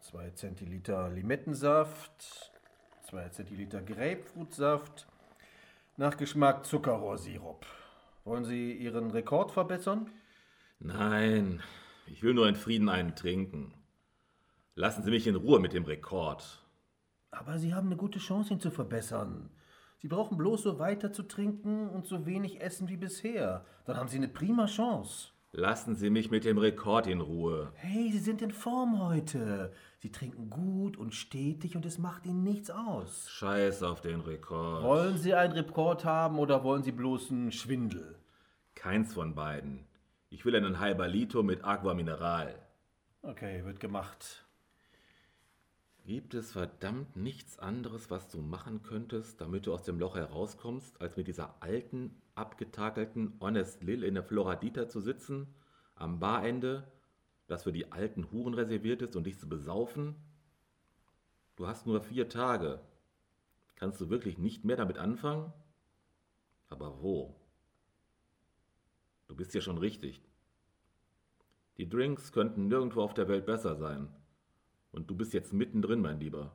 2 0.00 0.31
Zentiliter 0.31 1.09
Limettensaft, 1.11 2.52
2 3.02 3.29
Zentiliter 3.29 3.83
Grapefruitsaft, 3.83 5.07
nach 5.96 6.16
Geschmack 6.16 6.64
Zuckerrohrsirup. 6.66 7.66
Wollen 8.27 8.45
Sie 8.45 8.73
Ihren 8.73 9.12
Rekord 9.12 9.53
verbessern? 9.53 10.11
Nein, 10.81 11.62
ich 12.09 12.25
will 12.25 12.35
nur 12.35 12.49
in 12.49 12.57
Frieden 12.57 12.89
einen 12.89 13.15
trinken. 13.15 13.73
Lassen 14.75 15.05
Sie 15.05 15.12
mich 15.12 15.29
in 15.29 15.37
Ruhe 15.37 15.61
mit 15.61 15.73
dem 15.73 15.85
Rekord. 15.85 16.67
Aber 17.31 17.61
Sie 17.61 17.73
haben 17.73 17.87
eine 17.87 17.97
gute 17.97 18.19
Chance, 18.19 18.53
ihn 18.53 18.59
zu 18.59 18.73
verbessern. 18.73 19.51
Sie 19.99 20.09
brauchen 20.09 20.37
bloß 20.39 20.65
so 20.65 20.81
weiter 20.81 21.12
zu 21.12 21.23
trinken 21.23 21.89
und 21.89 22.09
so 22.09 22.27
wenig 22.27 22.61
essen 22.61 22.89
wie 22.89 22.97
bisher. 22.97 23.65
Dann 23.85 23.97
haben 23.97 24.09
Sie 24.09 24.17
eine 24.17 24.27
prima 24.27 24.67
Chance. 24.67 25.29
Lassen 25.59 25.95
Sie 25.97 26.11
mich 26.11 26.31
mit 26.31 26.45
dem 26.45 26.59
Rekord 26.59 27.07
in 27.07 27.23
Ruhe. 27.23 27.73
Hey, 27.77 28.12
Sie 28.12 28.19
sind 28.19 28.42
in 28.42 28.51
Form 28.51 29.01
heute. 29.01 29.73
Sie 30.01 30.12
trinken 30.12 30.51
gut 30.51 30.99
und 30.99 31.14
stetig 31.14 31.77
und 31.77 31.87
es 31.87 31.97
macht 31.97 32.27
Ihnen 32.27 32.42
nichts 32.42 32.71
aus. 32.71 33.31
Scheiß 33.31 33.83
auf 33.83 34.03
den 34.03 34.21
Rekord. 34.21 34.83
Wollen 34.83 35.16
Sie 35.16 35.33
einen 35.33 35.55
Rekord 35.55 36.05
haben 36.05 36.38
oder 36.38 36.62
wollen 36.62 36.83
Sie 36.83 36.92
bloß 36.92 37.31
einen 37.31 37.53
Schwindel? 37.53 38.19
Keins 38.75 39.14
von 39.14 39.35
beiden. 39.35 39.87
Ich 40.29 40.45
will 40.45 40.55
einen 40.55 40.79
halber 40.79 41.09
Liter 41.09 41.42
mit 41.42 41.64
Aqua 41.64 41.95
Mineral. 41.95 42.55
Okay, 43.23 43.64
wird 43.64 43.81
gemacht. 43.81 44.45
Gibt 46.05 46.35
es 46.35 46.53
verdammt 46.53 47.16
nichts 47.16 47.59
anderes, 47.59 48.11
was 48.11 48.29
du 48.29 48.42
machen 48.42 48.83
könntest, 48.83 49.40
damit 49.40 49.66
du 49.66 49.73
aus 49.73 49.85
dem 49.85 49.99
Loch 49.99 50.16
herauskommst, 50.16 51.01
als 51.01 51.16
mit 51.16 51.29
dieser 51.29 51.55
alten, 51.61 52.21
abgetakelten 52.37 53.38
Honest 53.40 53.83
Lil 53.83 54.05
in 54.05 54.14
der 54.14 54.22
Floradita 54.22 54.88
zu 54.88 55.01
sitzen, 55.01 55.55
am 55.94 56.20
Barende, 56.20 56.90
das 57.46 57.64
für 57.64 57.72
die 57.72 57.92
alten 57.92 58.31
Huren 58.31 58.55
reserviert 58.55 59.03
ist 59.03 59.16
und 59.16 59.25
dich 59.25 59.38
zu 59.38 59.49
besaufen? 59.49 60.14
Du 61.57 61.66
hast 61.66 61.87
nur 61.87 62.01
vier 62.01 62.29
Tage. 62.29 62.81
Kannst 63.77 64.01
du 64.01 64.11
wirklich 64.11 64.38
nicht 64.38 64.64
mehr 64.64 64.77
damit 64.77 64.99
anfangen? 64.99 65.53
Aber 66.68 67.03
wo? 67.03 67.40
Du 69.29 69.35
bist 69.35 69.55
ja 69.55 69.61
schon 69.61 69.79
richtig. 69.79 70.22
Die 71.79 71.88
Drinks 71.88 72.33
könnten 72.33 72.68
nirgendwo 72.68 73.03
auf 73.03 73.14
der 73.14 73.29
Welt 73.29 73.46
besser 73.46 73.77
sein. 73.77 74.09
Und 74.92 75.11
du 75.11 75.14
bist 75.16 75.35
jetzt 75.35 75.53
mittendrin, 75.53 76.01
mein 76.01 76.20
Lieber. 76.20 76.53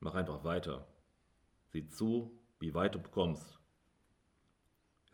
Mach 0.00 0.14
einfach 0.14 0.44
weiter. 0.44 0.86
Sieh 1.68 1.86
zu, 1.88 2.38
wie 2.58 2.74
weit 2.74 2.94
du 2.94 3.00
kommst. 3.00 3.55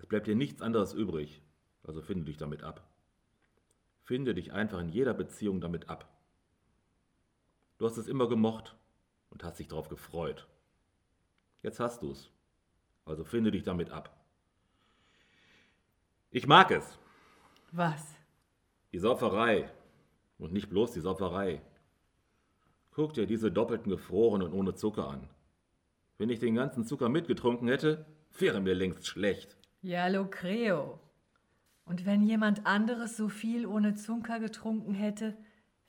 Es 0.03 0.09
bleibt 0.09 0.27
dir 0.27 0.35
nichts 0.35 0.61
anderes 0.61 0.95
übrig, 0.95 1.41
also 1.85 2.03
finde 2.03 2.25
dich 2.25 2.37
damit 2.37 2.65
ab. 2.65 2.85
Finde 4.03 4.35
dich 4.35 4.53
einfach 4.53 4.81
in 4.81 4.89
jeder 4.89 5.15
Beziehung 5.15 5.61
damit 5.61 5.89
ab. 5.89 6.13
Du 7.79 7.87
hast 7.87 7.97
es 7.99 8.09
immer 8.09 8.29
gemocht 8.29 8.75
und 9.31 9.45
hast 9.45 9.61
dich 9.61 9.69
darauf 9.69 9.89
gefreut. 9.89 10.49
Jetzt 11.63 11.79
hast 11.79 12.03
du's. 12.03 12.33
Also 13.05 13.23
finde 13.23 13.53
dich 13.53 13.63
damit 13.63 13.91
ab. 13.91 14.21
Ich 16.33 16.49
mag 16.49 16.73
es. 16.73 16.99
Was? 17.71 18.05
Die 18.91 18.99
Sauferei. 18.99 19.71
Und 20.37 20.53
nicht 20.53 20.69
bloß 20.69 20.95
die 20.95 21.01
Sauferei. 21.01 21.63
Guck 22.91 23.15
dir 23.15 23.27
diese 23.27 23.53
doppelten 23.53 23.89
gefroren 23.89 24.43
und 24.43 24.53
ohne 24.53 24.75
Zucker 24.75 25.09
an. 25.09 25.29
Wenn 26.19 26.29
ich 26.29 26.41
den 26.41 26.57
ganzen 26.57 26.85
Zucker 26.85 27.09
mitgetrunken 27.09 27.69
hätte, 27.69 28.05
wäre 28.37 28.61
mir 28.61 28.75
längst 28.75 29.07
schlecht. 29.07 29.57
Ja, 29.83 30.07
lo 30.07 30.31
creo. 30.31 31.01
Und 31.85 32.07
wenn 32.07 32.23
jemand 32.23 32.67
anderes 32.67 33.17
so 33.17 33.29
viel 33.29 33.67
ohne 33.67 33.95
Zucker 33.97 34.39
getrunken 34.39 34.95
hätte, 34.95 35.37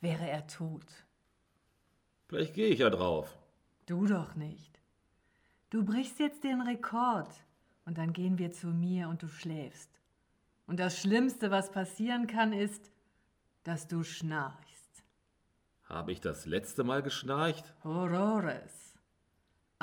wäre 0.02 0.28
er 0.28 0.48
tot. 0.48 1.06
Vielleicht 2.28 2.56
gehe 2.56 2.70
ich 2.70 2.80
ja 2.80 2.90
drauf. 2.90 3.38
Du 3.86 4.08
doch 4.08 4.34
nicht. 4.36 4.82
Du 5.70 5.86
brichst 5.86 6.20
jetzt 6.20 6.44
den 6.44 6.62
Rekord 6.62 7.30
und 7.86 8.00
dann 8.00 8.14
gehen 8.14 8.40
wir 8.40 8.52
zu 8.52 8.68
mir 8.68 9.10
und 9.10 9.22
du 9.22 9.28
schläfst. 9.28 9.90
Und 10.66 10.80
das 10.80 11.00
Schlimmste, 11.00 11.52
was 11.52 11.72
passieren 11.72 12.26
kann, 12.26 12.52
ist, 12.52 12.92
dass 13.64 13.88
du 13.88 14.04
schnarchst. 14.04 15.04
Habe 15.84 16.12
ich 16.12 16.22
das 16.22 16.46
letzte 16.48 16.84
Mal 16.84 17.04
geschnarcht? 17.04 17.74
Horrores. 17.84 18.93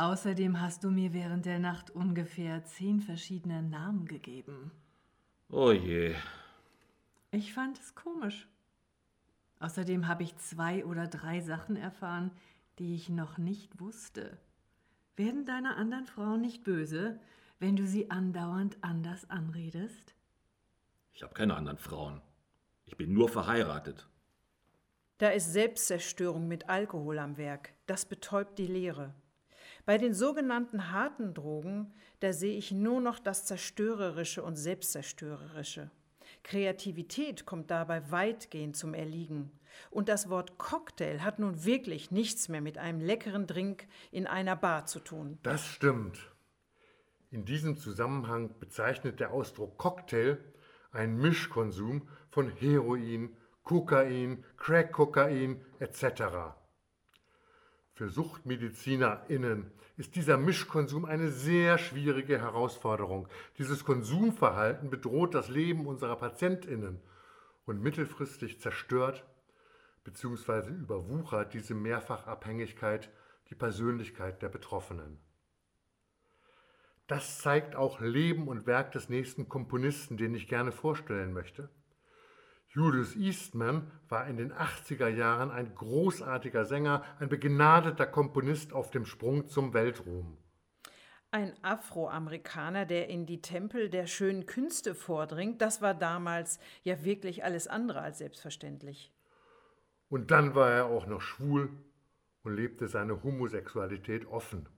Außerdem 0.00 0.62
hast 0.62 0.82
du 0.82 0.90
mir 0.90 1.12
während 1.12 1.44
der 1.44 1.58
Nacht 1.58 1.90
ungefähr 1.90 2.64
zehn 2.64 3.02
verschiedene 3.02 3.62
Namen 3.62 4.06
gegeben. 4.06 4.70
Oh 5.50 5.72
je. 5.72 6.14
Ich 7.32 7.52
fand 7.52 7.78
es 7.78 7.94
komisch. 7.94 8.48
Außerdem 9.58 10.08
habe 10.08 10.22
ich 10.22 10.34
zwei 10.38 10.86
oder 10.86 11.06
drei 11.06 11.42
Sachen 11.42 11.76
erfahren, 11.76 12.30
die 12.78 12.94
ich 12.94 13.10
noch 13.10 13.36
nicht 13.36 13.78
wusste. 13.78 14.38
Werden 15.16 15.44
deine 15.44 15.76
anderen 15.76 16.06
Frauen 16.06 16.40
nicht 16.40 16.64
böse, 16.64 17.20
wenn 17.58 17.76
du 17.76 17.86
sie 17.86 18.10
andauernd 18.10 18.78
anders 18.80 19.28
anredest? 19.28 20.14
Ich 21.12 21.22
habe 21.22 21.34
keine 21.34 21.56
anderen 21.56 21.76
Frauen. 21.76 22.22
Ich 22.86 22.96
bin 22.96 23.12
nur 23.12 23.28
verheiratet. 23.28 24.08
Da 25.18 25.28
ist 25.28 25.52
Selbstzerstörung 25.52 26.48
mit 26.48 26.70
Alkohol 26.70 27.18
am 27.18 27.36
Werk. 27.36 27.74
Das 27.84 28.06
betäubt 28.06 28.58
die 28.58 28.66
Lehre. 28.66 29.12
Bei 29.90 29.98
den 29.98 30.14
sogenannten 30.14 30.92
harten 30.92 31.34
Drogen, 31.34 31.92
da 32.20 32.32
sehe 32.32 32.56
ich 32.56 32.70
nur 32.70 33.00
noch 33.00 33.18
das 33.18 33.44
Zerstörerische 33.44 34.40
und 34.40 34.54
Selbstzerstörerische. 34.54 35.90
Kreativität 36.44 37.44
kommt 37.44 37.72
dabei 37.72 38.08
weitgehend 38.12 38.76
zum 38.76 38.94
Erliegen. 38.94 39.50
Und 39.90 40.08
das 40.08 40.30
Wort 40.30 40.58
Cocktail 40.58 41.24
hat 41.24 41.40
nun 41.40 41.64
wirklich 41.64 42.12
nichts 42.12 42.48
mehr 42.48 42.60
mit 42.60 42.78
einem 42.78 43.00
leckeren 43.00 43.48
Drink 43.48 43.88
in 44.12 44.28
einer 44.28 44.54
Bar 44.54 44.86
zu 44.86 45.00
tun. 45.00 45.40
Das 45.42 45.66
stimmt. 45.66 46.20
In 47.32 47.44
diesem 47.44 47.76
Zusammenhang 47.76 48.60
bezeichnet 48.60 49.18
der 49.18 49.32
Ausdruck 49.32 49.76
Cocktail 49.76 50.38
einen 50.92 51.16
Mischkonsum 51.16 52.06
von 52.28 52.48
Heroin, 52.48 53.36
Kokain, 53.64 54.44
Crack-Kokain 54.56 55.60
etc. 55.80 56.59
Für 58.00 58.08
SuchtmedizinerInnen 58.08 59.70
ist 59.98 60.16
dieser 60.16 60.38
Mischkonsum 60.38 61.04
eine 61.04 61.28
sehr 61.28 61.76
schwierige 61.76 62.38
Herausforderung. 62.38 63.28
Dieses 63.58 63.84
Konsumverhalten 63.84 64.88
bedroht 64.88 65.34
das 65.34 65.50
Leben 65.50 65.86
unserer 65.86 66.16
PatientInnen 66.16 66.98
und 67.66 67.82
mittelfristig 67.82 68.58
zerstört 68.58 69.26
bzw. 70.04 70.70
überwuchert 70.70 71.52
diese 71.52 71.74
Mehrfachabhängigkeit 71.74 73.10
die 73.50 73.54
Persönlichkeit 73.54 74.40
der 74.40 74.48
Betroffenen. 74.48 75.20
Das 77.06 77.40
zeigt 77.40 77.76
auch 77.76 78.00
Leben 78.00 78.48
und 78.48 78.66
Werk 78.66 78.92
des 78.92 79.10
nächsten 79.10 79.50
Komponisten, 79.50 80.16
den 80.16 80.34
ich 80.34 80.48
gerne 80.48 80.72
vorstellen 80.72 81.34
möchte. 81.34 81.68
Julius 82.72 83.16
Eastman 83.16 83.90
war 84.08 84.28
in 84.28 84.36
den 84.36 84.52
80er 84.52 85.08
Jahren 85.08 85.50
ein 85.50 85.74
großartiger 85.74 86.64
Sänger, 86.64 87.04
ein 87.18 87.28
begnadeter 87.28 88.06
Komponist 88.06 88.72
auf 88.72 88.92
dem 88.92 89.06
Sprung 89.06 89.48
zum 89.48 89.74
Weltruhm. 89.74 90.38
Ein 91.32 91.52
Afroamerikaner, 91.62 92.86
der 92.86 93.08
in 93.08 93.26
die 93.26 93.42
Tempel 93.42 93.90
der 93.90 94.06
schönen 94.06 94.46
Künste 94.46 94.94
vordringt, 94.94 95.60
das 95.60 95.82
war 95.82 95.94
damals 95.94 96.60
ja 96.84 97.04
wirklich 97.04 97.42
alles 97.42 97.66
andere 97.66 98.02
als 98.02 98.18
selbstverständlich. 98.18 99.12
Und 100.08 100.30
dann 100.30 100.54
war 100.54 100.70
er 100.70 100.86
auch 100.86 101.06
noch 101.06 101.22
schwul 101.22 101.70
und 102.44 102.54
lebte 102.54 102.86
seine 102.86 103.24
Homosexualität 103.24 104.26
offen. 104.26 104.68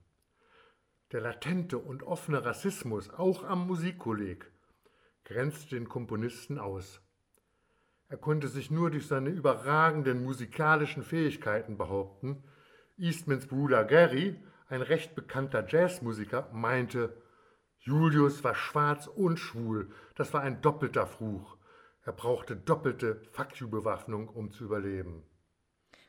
Der 1.13 1.21
latente 1.21 1.77
und 1.77 2.03
offene 2.03 2.43
Rassismus, 2.43 3.11
auch 3.11 3.45
am 3.45 3.67
Musikkolleg, 3.67 4.51
grenzte 5.25 5.77
den 5.77 5.91
Komponisten 5.91 6.59
aus. 6.59 7.02
Er 8.13 8.19
konnte 8.19 8.49
sich 8.49 8.71
nur 8.71 8.91
durch 8.91 9.07
seine 9.07 9.31
überragenden 9.31 10.23
musikalischen 10.23 11.03
Fähigkeiten 11.03 11.79
behaupten. 11.79 12.45
Eastmans 12.99 13.47
Bruder 13.47 13.87
Gary, 13.87 14.39
ein 14.69 14.83
recht 14.83 15.15
bekannter 15.15 15.67
Jazzmusiker, 15.67 16.51
meinte, 16.53 17.17
Julius 17.79 18.45
war 18.45 18.55
schwarz 18.55 19.07
und 19.07 19.39
schwul. 19.39 19.91
Das 20.15 20.35
war 20.35 20.43
ein 20.43 20.61
doppelter 20.61 21.07
Fluch. 21.07 21.57
Er 22.03 22.13
brauchte 22.13 22.55
doppelte 22.55 23.23
Fuck-you-Bewaffnung, 23.33 24.29
um 24.29 24.51
zu 24.51 24.65
überleben. 24.65 25.23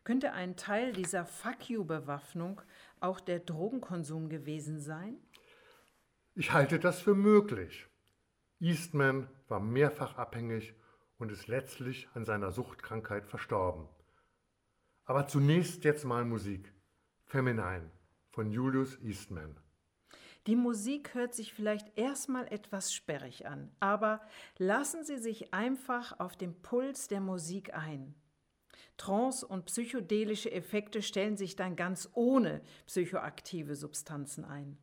Könnte 0.04 0.34
ein 0.34 0.58
Teil 0.58 0.92
dieser 0.92 1.26
Fuck 1.26 1.70
you-Bewaffnung 1.70 2.60
auch 3.00 3.22
der 3.22 3.40
Drogenkonsum 3.40 4.28
gewesen 4.28 4.82
sein? 4.82 5.16
Ich 6.36 6.52
halte 6.52 6.80
das 6.80 7.00
für 7.00 7.16
möglich. 7.16 7.88
Eastman 8.60 9.30
war 9.48 9.62
mehrfach 9.62 10.18
abhängig 10.18 10.76
und 11.18 11.32
ist 11.32 11.48
letztlich 11.48 12.08
an 12.14 12.26
seiner 12.26 12.52
Suchtkrankheit 12.52 13.26
verstorben. 13.26 13.88
Aber 15.06 15.28
zunächst 15.28 15.84
jetzt 15.84 16.06
mal 16.06 16.26
Musik. 16.26 16.74
Feminine 17.26 17.90
von 18.30 18.52
Julius 18.52 19.00
Eastman. 19.02 19.60
Die 20.48 20.56
Musik 20.56 21.14
hört 21.14 21.34
sich 21.34 21.54
vielleicht 21.54 21.98
erstmal 21.98 22.48
etwas 22.52 22.94
sperrig 22.94 23.48
an, 23.48 23.72
aber 23.80 24.22
lassen 24.58 25.06
Sie 25.06 25.18
sich 25.18 25.54
einfach 25.54 26.20
auf 26.20 26.36
den 26.36 26.62
Puls 26.62 27.08
der 27.08 27.22
Musik 27.22 27.74
ein. 27.74 28.14
Trance 28.98 29.48
und 29.48 29.66
psychedelische 29.66 30.52
Effekte 30.52 31.02
stellen 31.02 31.38
sich 31.38 31.56
dann 31.56 31.76
ganz 31.76 32.10
ohne 32.14 32.62
psychoaktive 32.86 33.76
Substanzen 33.76 34.46
ein. 34.46 34.78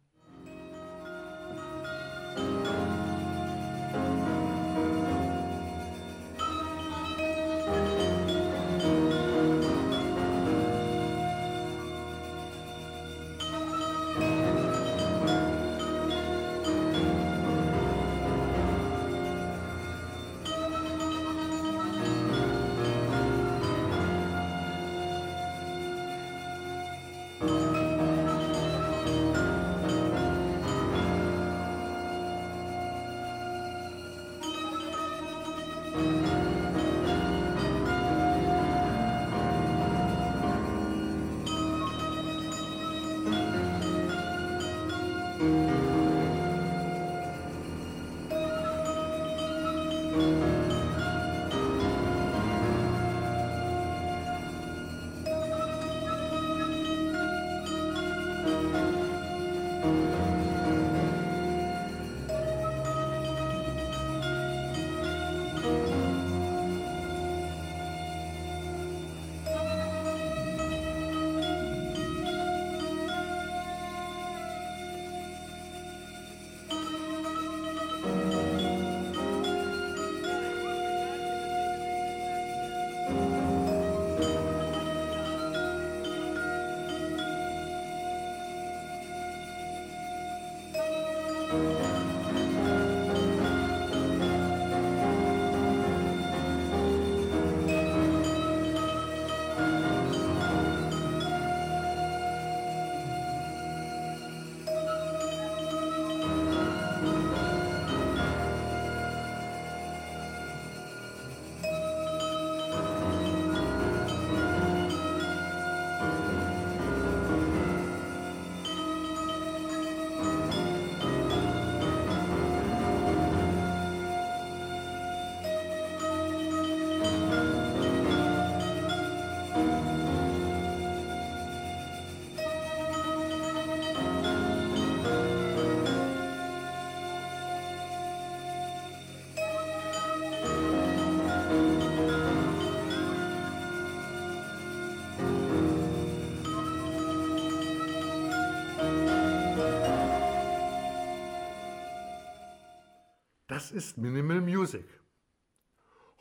Das 153.60 153.72
ist 153.72 153.98
Minimal 153.98 154.40
Music. 154.40 154.86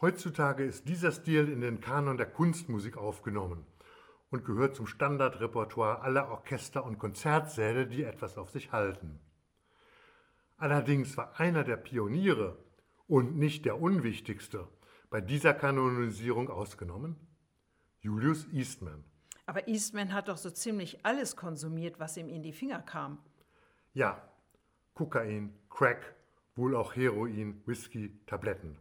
Heutzutage 0.01 0.65
ist 0.65 0.89
dieser 0.89 1.13
Stil 1.13 1.47
in 1.47 1.61
den 1.61 1.79
Kanon 1.79 2.17
der 2.17 2.25
Kunstmusik 2.25 2.97
aufgenommen 2.97 3.65
und 4.29 4.43
gehört 4.43 4.75
zum 4.75 4.87
Standardrepertoire 4.87 6.01
aller 6.01 6.29
Orchester 6.31 6.83
und 6.83 6.99
Konzertsäle, 6.99 7.87
die 7.87 8.03
etwas 8.03 8.37
auf 8.37 8.49
sich 8.49 8.73
halten. 8.73 9.21
Allerdings 10.57 11.15
war 11.15 11.39
einer 11.39 11.63
der 11.63 11.77
Pioniere 11.77 12.57
und 13.07 13.37
nicht 13.37 13.63
der 13.63 13.79
unwichtigste 13.79 14.67
bei 15.09 15.21
dieser 15.21 15.53
Kanonisierung 15.53 16.49
ausgenommen 16.49 17.15
Julius 18.01 18.51
Eastman. 18.51 19.05
Aber 19.45 19.65
Eastman 19.69 20.11
hat 20.13 20.27
doch 20.27 20.37
so 20.37 20.49
ziemlich 20.49 21.05
alles 21.05 21.37
konsumiert, 21.37 22.01
was 22.01 22.17
ihm 22.17 22.27
in 22.27 22.43
die 22.43 22.51
Finger 22.51 22.81
kam. 22.81 23.17
Ja, 23.93 24.29
Kokain, 24.93 25.57
Crack, 25.69 26.18
wohl 26.55 26.75
auch 26.75 26.95
Heroin, 26.95 27.61
Whisky, 27.65 28.19
Tabletten. 28.25 28.77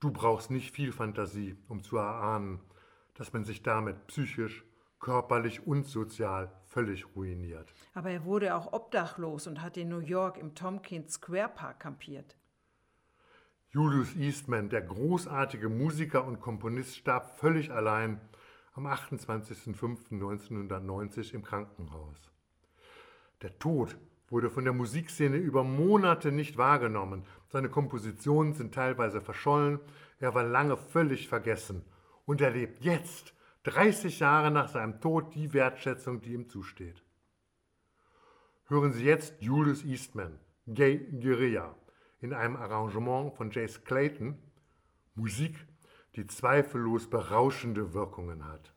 Du 0.00 0.10
brauchst 0.10 0.50
nicht 0.50 0.74
viel 0.74 0.92
Fantasie, 0.92 1.56
um 1.68 1.82
zu 1.82 1.96
erahnen, 1.96 2.60
dass 3.14 3.32
man 3.32 3.44
sich 3.44 3.62
damit 3.62 4.06
psychisch, 4.08 4.64
körperlich 5.00 5.66
und 5.66 5.86
sozial 5.86 6.52
völlig 6.64 7.16
ruiniert. 7.16 7.72
Aber 7.94 8.10
er 8.10 8.24
wurde 8.24 8.54
auch 8.54 8.72
obdachlos 8.72 9.46
und 9.46 9.62
hat 9.62 9.76
in 9.76 9.88
New 9.88 10.00
York 10.00 10.38
im 10.38 10.54
Tompkins 10.54 11.14
Square 11.14 11.50
Park 11.54 11.80
kampiert. 11.80 12.36
Julius 13.70 14.14
Eastman, 14.16 14.68
der 14.68 14.82
großartige 14.82 15.68
Musiker 15.68 16.24
und 16.24 16.40
Komponist, 16.40 16.96
starb 16.96 17.38
völlig 17.38 17.70
allein 17.70 18.20
am 18.74 18.86
28.05.1990 18.86 21.34
im 21.34 21.42
Krankenhaus. 21.42 22.16
Der 23.42 23.58
Tod 23.58 23.98
wurde 24.28 24.50
von 24.50 24.64
der 24.64 24.72
Musikszene 24.72 25.36
über 25.36 25.64
Monate 25.64 26.32
nicht 26.32 26.56
wahrgenommen. 26.56 27.24
Seine 27.48 27.68
Kompositionen 27.68 28.54
sind 28.54 28.74
teilweise 28.74 29.20
verschollen, 29.20 29.80
er 30.18 30.34
war 30.34 30.44
lange 30.44 30.76
völlig 30.76 31.28
vergessen 31.28 31.84
und 32.24 32.40
erlebt 32.40 32.84
jetzt, 32.84 33.34
30 33.64 34.20
Jahre 34.20 34.50
nach 34.50 34.68
seinem 34.68 35.00
Tod, 35.00 35.34
die 35.34 35.52
Wertschätzung, 35.52 36.20
die 36.20 36.34
ihm 36.34 36.48
zusteht. 36.48 37.02
Hören 38.68 38.92
Sie 38.92 39.04
jetzt 39.04 39.34
Julius 39.40 39.84
Eastman, 39.84 40.38
Gay 40.66 40.98
Guerilla, 41.20 41.74
in 42.20 42.32
einem 42.32 42.56
Arrangement 42.56 43.34
von 43.34 43.50
Jace 43.50 43.82
Clayton, 43.84 44.38
Musik, 45.14 45.66
die 46.14 46.26
zweifellos 46.26 47.10
berauschende 47.10 47.92
Wirkungen 47.92 48.44
hat. 48.44 48.72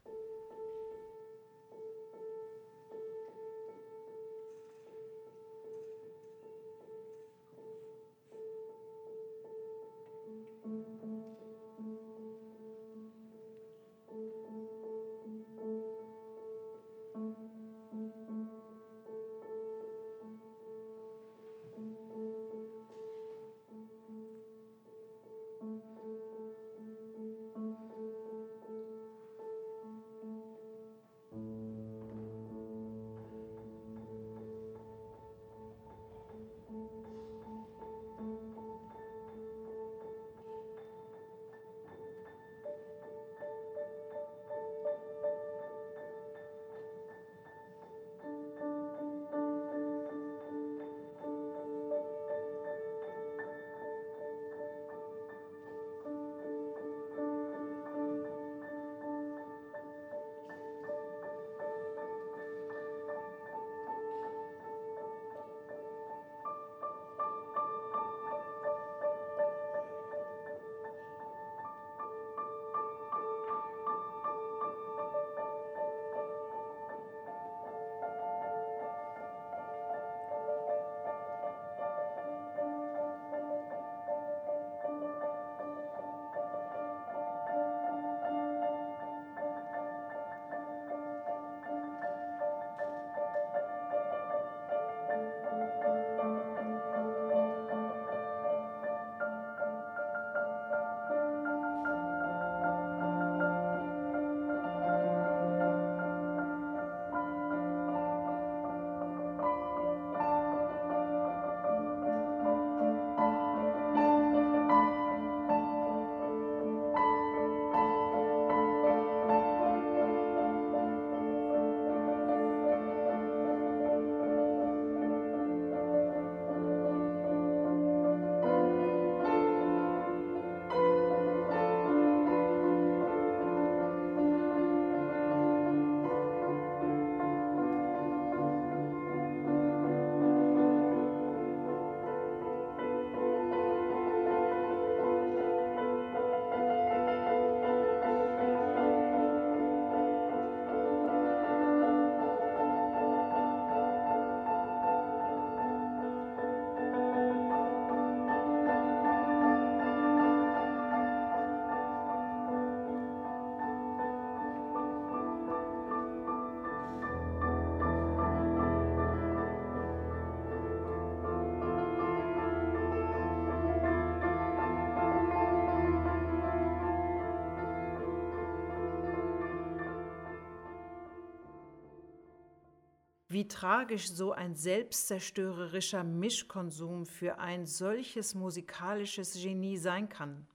Wie 183.39 183.47
tragisch 183.47 184.11
so 184.11 184.33
ein 184.33 184.53
selbstzerstörerischer 184.53 186.03
Mischkonsum 186.03 187.05
für 187.05 187.39
ein 187.39 187.65
solches 187.65 188.35
musikalisches 188.35 189.41
Genie 189.41 189.77
sein 189.77 190.09
kann. 190.09 190.45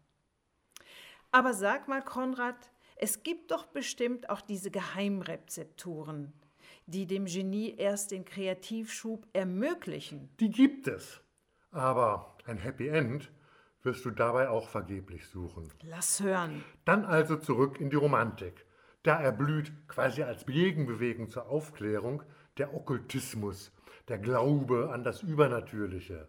Aber 1.33 1.55
sag 1.55 1.89
mal, 1.89 2.03
Konrad, 2.03 2.71
es 2.97 3.23
gibt 3.23 3.53
doch 3.53 3.65
bestimmt 3.65 4.29
auch 4.29 4.43
diese 4.43 4.71
Geheimrezepturen, 4.71 6.35
die 6.85 7.07
dem 7.07 7.25
Genie 7.25 7.75
erst 7.75 8.11
den 8.11 8.27
Kreativschub 8.27 9.27
ermöglichen. 9.33 10.29
Die 10.39 10.51
gibt 10.51 10.87
es. 10.87 11.23
Aber 11.71 12.37
ein 12.45 12.59
Happy 12.59 12.89
End 12.89 13.33
wirst 13.83 14.05
du 14.05 14.11
dabei 14.11 14.51
auch 14.51 14.69
vergeblich 14.69 15.27
suchen. 15.27 15.73
Lass 15.85 16.21
hören. 16.21 16.63
Dann 16.85 17.07
also 17.07 17.37
zurück 17.37 17.81
in 17.81 17.89
die 17.89 17.97
Romantik. 17.97 18.67
Da 19.05 19.19
erblüht 19.23 19.73
quasi 19.89 20.23
als 20.23 20.45
Gegenbewegung 20.45 21.31
zur 21.31 21.47
Aufklärung 21.49 22.23
der 22.59 22.75
Okkultismus, 22.75 23.73
der 24.09 24.19
Glaube 24.19 24.91
an 24.93 25.05
das 25.05 25.23
Übernatürliche. 25.23 26.29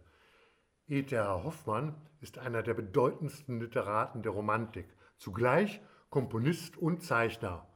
E.T.H. 0.88 1.44
Hoffmann 1.44 1.96
ist 2.22 2.38
einer 2.38 2.64
der 2.64 2.74
bedeutendsten 2.74 3.60
Literaten 3.60 4.22
der 4.22 4.32
Romantik, 4.32 4.88
zugleich 5.18 5.82
Komponist 6.10 6.78
und 6.78 7.04
Zeichner. 7.04 7.68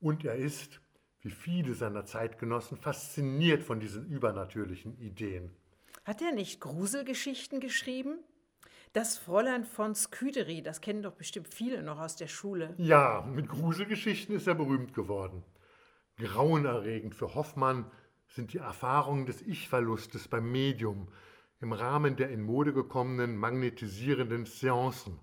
Und 0.00 0.24
er 0.24 0.36
ist, 0.36 0.80
wie 1.20 1.30
viele 1.30 1.74
seiner 1.74 2.04
Zeitgenossen, 2.04 2.76
fasziniert 2.76 3.62
von 3.62 3.80
diesen 3.80 4.06
übernatürlichen 4.06 4.98
Ideen. 4.98 5.54
Hat 6.04 6.22
er 6.22 6.32
nicht 6.32 6.60
Gruselgeschichten 6.60 7.60
geschrieben? 7.60 8.18
Das 8.92 9.18
Fräulein 9.18 9.64
von 9.64 9.94
Sküderi, 9.94 10.62
das 10.62 10.80
kennen 10.80 11.02
doch 11.02 11.12
bestimmt 11.12 11.54
viele 11.54 11.82
noch 11.82 12.00
aus 12.00 12.16
der 12.16 12.26
Schule. 12.26 12.74
Ja, 12.78 13.22
mit 13.32 13.48
Gruselgeschichten 13.48 14.34
ist 14.34 14.48
er 14.48 14.56
berühmt 14.56 14.94
geworden. 14.94 15.44
Grauenerregend 16.20 17.14
für 17.14 17.34
Hoffmann 17.34 17.90
sind 18.28 18.52
die 18.52 18.58
Erfahrungen 18.58 19.26
des 19.26 19.42
Ich-Verlustes 19.42 20.28
beim 20.28 20.50
Medium 20.52 21.08
im 21.60 21.72
Rahmen 21.72 22.16
der 22.16 22.30
in 22.30 22.42
Mode 22.42 22.72
gekommenen 22.72 23.36
magnetisierenden 23.36 24.46
Seancen. 24.46 25.18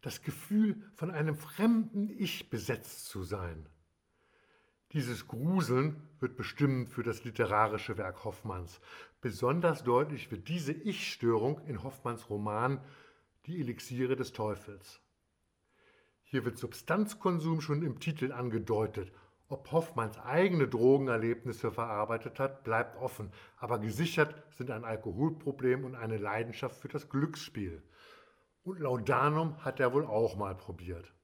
Das 0.00 0.22
Gefühl, 0.22 0.82
von 0.94 1.10
einem 1.10 1.36
fremden 1.36 2.08
Ich 2.08 2.50
besetzt 2.50 3.06
zu 3.06 3.22
sein. 3.22 3.68
Dieses 4.92 5.26
Gruseln 5.26 6.08
wird 6.20 6.36
bestimmend 6.36 6.88
für 6.88 7.02
das 7.02 7.24
literarische 7.24 7.98
Werk 7.98 8.24
Hoffmanns. 8.24 8.80
Besonders 9.20 9.82
deutlich 9.82 10.30
wird 10.30 10.48
diese 10.48 10.72
Ich-Störung 10.72 11.60
in 11.66 11.82
Hoffmanns 11.82 12.30
Roman 12.30 12.80
Die 13.46 13.60
Elixiere 13.60 14.16
des 14.16 14.32
Teufels. 14.32 15.00
Hier 16.22 16.44
wird 16.44 16.58
Substanzkonsum 16.58 17.60
schon 17.60 17.82
im 17.82 18.00
Titel 18.00 18.32
angedeutet. 18.32 19.12
Ob 19.54 19.70
Hoffmanns 19.70 20.18
eigene 20.18 20.66
Drogenerlebnisse 20.66 21.70
verarbeitet 21.70 22.40
hat, 22.40 22.64
bleibt 22.64 23.00
offen, 23.00 23.30
aber 23.56 23.78
gesichert 23.78 24.34
sind 24.50 24.68
ein 24.72 24.84
Alkoholproblem 24.84 25.84
und 25.84 25.94
eine 25.94 26.16
Leidenschaft 26.16 26.80
für 26.80 26.88
das 26.88 27.08
Glücksspiel. 27.08 27.80
Und 28.64 28.80
Laudanum 28.80 29.64
hat 29.64 29.78
er 29.78 29.92
wohl 29.92 30.06
auch 30.06 30.34
mal 30.34 30.56
probiert. 30.56 31.14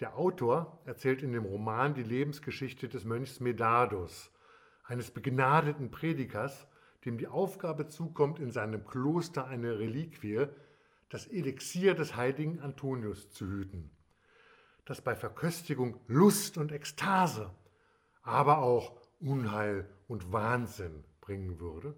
Der 0.00 0.18
Autor 0.18 0.82
erzählt 0.84 1.22
in 1.22 1.32
dem 1.32 1.46
Roman 1.46 1.94
die 1.94 2.02
Lebensgeschichte 2.02 2.90
des 2.90 3.06
Mönchs 3.06 3.40
Medardus, 3.40 4.30
eines 4.84 5.10
begnadeten 5.10 5.90
Predigers, 5.90 6.66
dem 7.06 7.16
die 7.16 7.26
Aufgabe 7.26 7.88
zukommt, 7.88 8.38
in 8.38 8.50
seinem 8.50 8.84
Kloster 8.84 9.46
eine 9.46 9.78
Reliquie, 9.78 10.46
das 11.08 11.26
Elixier 11.26 11.94
des 11.94 12.16
heiligen 12.16 12.60
Antonius, 12.60 13.30
zu 13.30 13.46
hüten, 13.46 13.90
das 14.84 15.00
bei 15.00 15.14
Verköstigung 15.14 16.00
Lust 16.06 16.58
und 16.58 16.72
Ekstase, 16.72 17.50
aber 18.22 18.58
auch 18.58 19.00
Unheil 19.20 19.88
und 20.08 20.32
Wahnsinn 20.32 21.04
bringen 21.20 21.60
würde. 21.60 21.94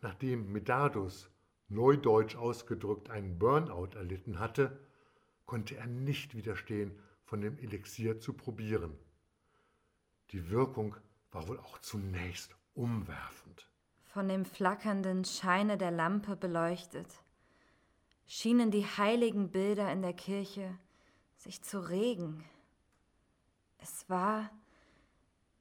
Nachdem 0.00 0.52
Medardus 0.52 1.30
neudeutsch 1.68 2.36
ausgedrückt 2.36 3.10
einen 3.10 3.38
Burnout 3.38 3.96
erlitten 3.96 4.38
hatte, 4.38 4.78
konnte 5.46 5.76
er 5.76 5.86
nicht 5.86 6.34
widerstehen, 6.34 6.98
von 7.24 7.40
dem 7.40 7.58
Elixier 7.58 8.20
zu 8.20 8.32
probieren. 8.32 8.96
Die 10.30 10.50
Wirkung 10.50 10.96
war 11.30 11.48
wohl 11.48 11.58
auch 11.58 11.78
zunächst 11.78 12.54
umwerfend. 12.74 13.68
Von 14.04 14.28
dem 14.28 14.44
flackernden 14.44 15.24
Scheine 15.24 15.76
der 15.76 15.90
Lampe 15.90 16.36
beleuchtet, 16.36 17.08
schienen 18.26 18.70
die 18.70 18.84
heiligen 18.84 19.50
Bilder 19.50 19.90
in 19.92 20.02
der 20.02 20.14
Kirche 20.14 20.78
sich 21.38 21.62
zu 21.62 21.80
regen. 21.88 22.44
Es 23.78 24.08
war, 24.10 24.50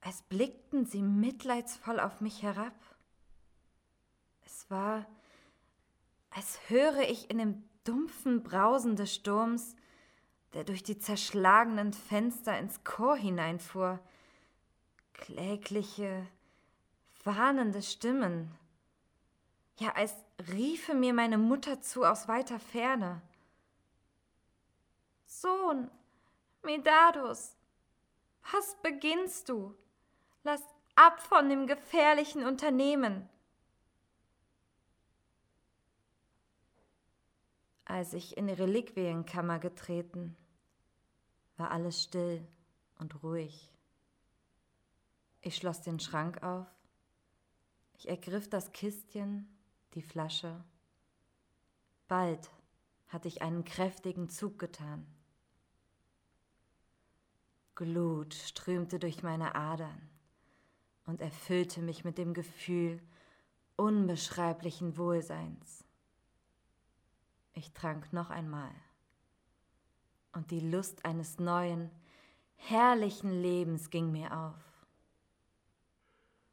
als 0.02 0.22
blickten 0.24 0.86
sie 0.86 1.02
mitleidsvoll 1.02 2.00
auf 2.00 2.22
mich 2.22 2.44
herab. 2.44 2.74
Es 4.46 4.70
war, 4.70 5.06
als 6.32 6.60
höre 6.70 7.10
ich 7.10 7.30
in 7.30 7.38
dem 7.38 7.64
dumpfen 7.84 8.44
Brausen 8.44 8.96
des 8.96 9.14
Sturms, 9.14 9.76
der 10.54 10.64
durch 10.64 10.84
die 10.84 10.98
zerschlagenen 10.98 11.94
Fenster 11.94 12.58
ins 12.58 12.84
Chor 12.84 13.16
hineinfuhr, 13.16 14.00
klägliche, 15.14 16.26
warnende 17.24 17.82
Stimmen. 17.82 18.56
Ja, 19.78 19.92
als 19.94 20.14
riefe 20.52 20.96
mir 20.96 21.14
meine 21.14 21.38
Mutter 21.38 21.82
zu 21.82 22.04
aus 22.04 22.28
weiter 22.28 22.60
Ferne. 22.60 23.22
Sohn, 25.42 25.92
Medardus, 26.64 27.56
was 28.52 28.76
beginnst 28.82 29.50
du? 29.50 29.76
Lass 30.44 30.64
ab 30.96 31.22
von 31.22 31.48
dem 31.48 31.68
gefährlichen 31.68 32.44
Unternehmen. 32.44 33.30
Als 37.86 38.14
ich 38.14 38.36
in 38.36 38.48
die 38.48 38.54
Reliquienkammer 38.54 39.60
getreten, 39.60 40.36
war 41.58 41.70
alles 41.70 42.02
still 42.02 42.46
und 42.98 43.22
ruhig. 43.22 43.72
Ich 45.42 45.56
schloss 45.56 45.82
den 45.82 46.00
Schrank 46.00 46.42
auf, 46.42 46.66
ich 47.94 48.10
ergriff 48.10 48.50
das 48.50 48.72
Kistchen, 48.72 49.48
die 49.94 50.02
Flasche. 50.02 50.64
Bald 52.08 52.50
hatte 53.10 53.28
ich 53.28 53.44
einen 53.44 53.66
kräftigen 53.66 54.30
Zug 54.30 54.58
getan. 54.58 55.06
Glut 57.78 58.34
strömte 58.34 58.98
durch 58.98 59.22
meine 59.22 59.54
Adern 59.54 60.02
und 61.06 61.22
erfüllte 61.22 61.80
mich 61.80 62.04
mit 62.04 62.18
dem 62.18 62.34
Gefühl 62.34 63.00
unbeschreiblichen 63.76 64.98
Wohlseins. 64.98 65.86
Ich 67.54 67.72
trank 67.74 68.12
noch 68.14 68.32
einmal. 68.32 68.72
Und 70.34 70.50
die 70.50 70.60
Lust 70.60 71.06
eines 71.06 71.38
neuen, 71.38 71.92
herrlichen 72.56 73.30
Lebens 73.30 73.92
ging 73.92 74.12
mir 74.12 74.36
auf. 74.36 74.88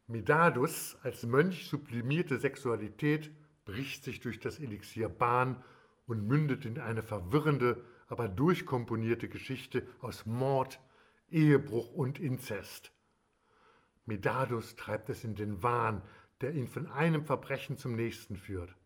Medardus 0.07 0.99
als 1.05 1.23
Mönch 1.23 1.71
sublimierte 1.71 2.39
Sexualität 2.39 3.31
bricht 3.65 4.05
sich 4.05 4.21
durch 4.21 4.41
das 4.41 4.59
Elixier 4.59 5.09
Bahn 5.09 5.65
und 6.07 6.29
mündet 6.29 6.67
in 6.67 6.79
eine 6.79 7.03
verwirrende, 7.03 7.83
aber 8.09 8.29
durchkomponierte 8.29 9.31
Geschichte 9.31 9.89
aus 10.03 10.27
Mord, 10.27 10.79
Ehebruch 11.29 11.93
und 11.93 12.21
Inzest. 12.21 12.93
Medardus 14.07 14.77
treibt 14.77 15.09
es 15.09 15.25
in 15.25 15.35
den 15.35 15.63
Wahn, 15.63 16.03
der 16.41 16.55
ihn 16.55 16.69
von 16.69 16.87
einem 16.87 17.25
Verbrechen 17.25 17.77
zum 17.79 17.97
nächsten 17.97 18.37
führt. 18.37 18.77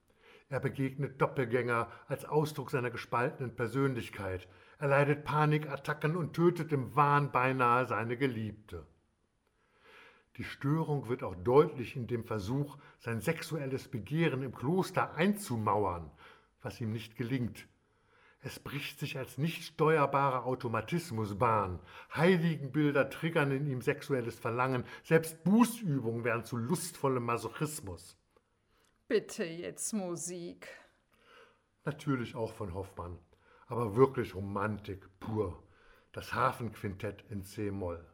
Er 0.48 0.60
begegnet 0.60 1.20
Doppelgänger 1.20 1.90
als 2.06 2.24
Ausdruck 2.24 2.70
seiner 2.70 2.90
gespaltenen 2.90 3.54
Persönlichkeit. 3.54 4.48
Er 4.78 4.88
leidet 4.88 5.24
Panikattacken 5.24 6.16
und 6.16 6.34
tötet 6.34 6.72
im 6.72 6.94
Wahn 6.96 7.32
beinahe 7.32 7.86
seine 7.86 8.16
Geliebte. 8.16 8.86
Die 10.36 10.44
Störung 10.44 11.08
wird 11.08 11.24
auch 11.24 11.34
deutlich 11.34 11.96
in 11.96 12.06
dem 12.06 12.24
Versuch, 12.24 12.78
sein 13.00 13.20
sexuelles 13.20 13.88
Begehren 13.88 14.42
im 14.42 14.54
Kloster 14.54 15.14
einzumauern, 15.14 16.10
was 16.62 16.80
ihm 16.80 16.92
nicht 16.92 17.16
gelingt. 17.16 17.66
Es 18.40 18.60
bricht 18.60 19.00
sich 19.00 19.18
als 19.18 19.36
nicht 19.36 19.64
steuerbarer 19.64 20.44
Automatismus 20.46 21.38
Bahn. 21.38 21.80
Heiligenbilder 22.14 23.10
triggern 23.10 23.50
in 23.50 23.66
ihm 23.66 23.82
sexuelles 23.82 24.38
Verlangen. 24.38 24.84
Selbst 25.02 25.42
Bußübungen 25.42 26.24
werden 26.24 26.44
zu 26.44 26.56
lustvollem 26.56 27.24
Masochismus. 27.24 28.16
Bitte 29.08 29.44
jetzt 29.44 29.92
Musik. 29.92 30.68
Natürlich 31.84 32.36
auch 32.36 32.52
von 32.52 32.74
Hoffmann, 32.74 33.18
aber 33.66 33.96
wirklich 33.96 34.34
Romantik 34.34 35.08
pur. 35.18 35.62
Das 36.12 36.32
Hafenquintett 36.32 37.24
in 37.30 37.42
C-Moll. 37.42 38.06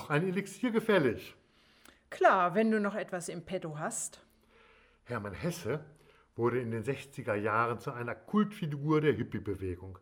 Noch 0.00 0.08
ein 0.08 0.26
Elixier 0.26 0.70
gefällig. 0.70 1.36
Klar, 2.08 2.54
wenn 2.54 2.70
du 2.70 2.80
noch 2.80 2.94
etwas 2.94 3.28
im 3.28 3.44
Petto 3.44 3.78
hast. 3.78 4.24
Hermann 5.04 5.34
Hesse 5.34 5.84
wurde 6.36 6.58
in 6.58 6.70
den 6.70 6.82
60er 6.82 7.34
Jahren 7.34 7.80
zu 7.80 7.92
einer 7.92 8.14
Kultfigur 8.14 9.02
der 9.02 9.12
Hippie-Bewegung. 9.12 9.98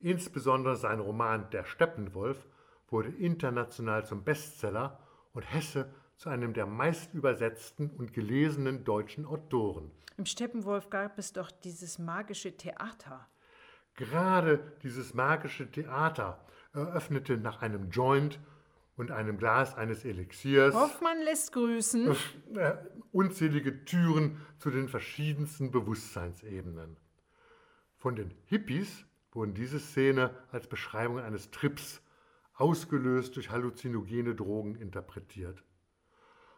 Insbesondere 0.00 0.74
sein 0.74 0.98
Roman 0.98 1.48
Der 1.50 1.62
Steppenwolf 1.62 2.48
wurde 2.88 3.10
international 3.10 4.04
zum 4.04 4.24
Bestseller 4.24 4.98
und 5.34 5.42
Hesse 5.42 5.88
zu 6.16 6.30
einem 6.30 6.52
der 6.52 6.66
meistübersetzten 6.66 7.90
und 7.90 8.12
gelesenen 8.12 8.82
deutschen 8.82 9.24
Autoren. 9.24 9.92
Im 10.16 10.26
Steppenwolf 10.26 10.90
gab 10.90 11.16
es 11.16 11.32
doch 11.32 11.52
dieses 11.52 12.00
magische 12.00 12.56
Theater. 12.56 13.28
Gerade 13.94 14.58
dieses 14.82 15.14
magische 15.14 15.70
Theater 15.70 16.44
eröffnete 16.72 17.36
nach 17.36 17.62
einem 17.62 17.90
Joint 17.90 18.40
und 18.98 19.10
einem 19.12 19.38
Glas 19.38 19.74
eines 19.76 20.04
Elixiers 20.04 20.74
Hoffmann 20.74 21.22
lässt 21.22 21.52
grüßen. 21.52 22.14
äh, 22.54 22.76
unzählige 23.12 23.84
Türen 23.84 24.40
zu 24.58 24.70
den 24.70 24.88
verschiedensten 24.88 25.70
Bewusstseinsebenen. 25.70 26.98
Von 27.96 28.16
den 28.16 28.34
Hippies 28.46 29.06
wurden 29.32 29.54
diese 29.54 29.78
Szene 29.78 30.34
als 30.50 30.66
Beschreibung 30.66 31.20
eines 31.20 31.50
Trips, 31.50 32.02
ausgelöst 32.54 33.36
durch 33.36 33.50
halluzinogene 33.50 34.34
Drogen, 34.34 34.74
interpretiert. 34.74 35.62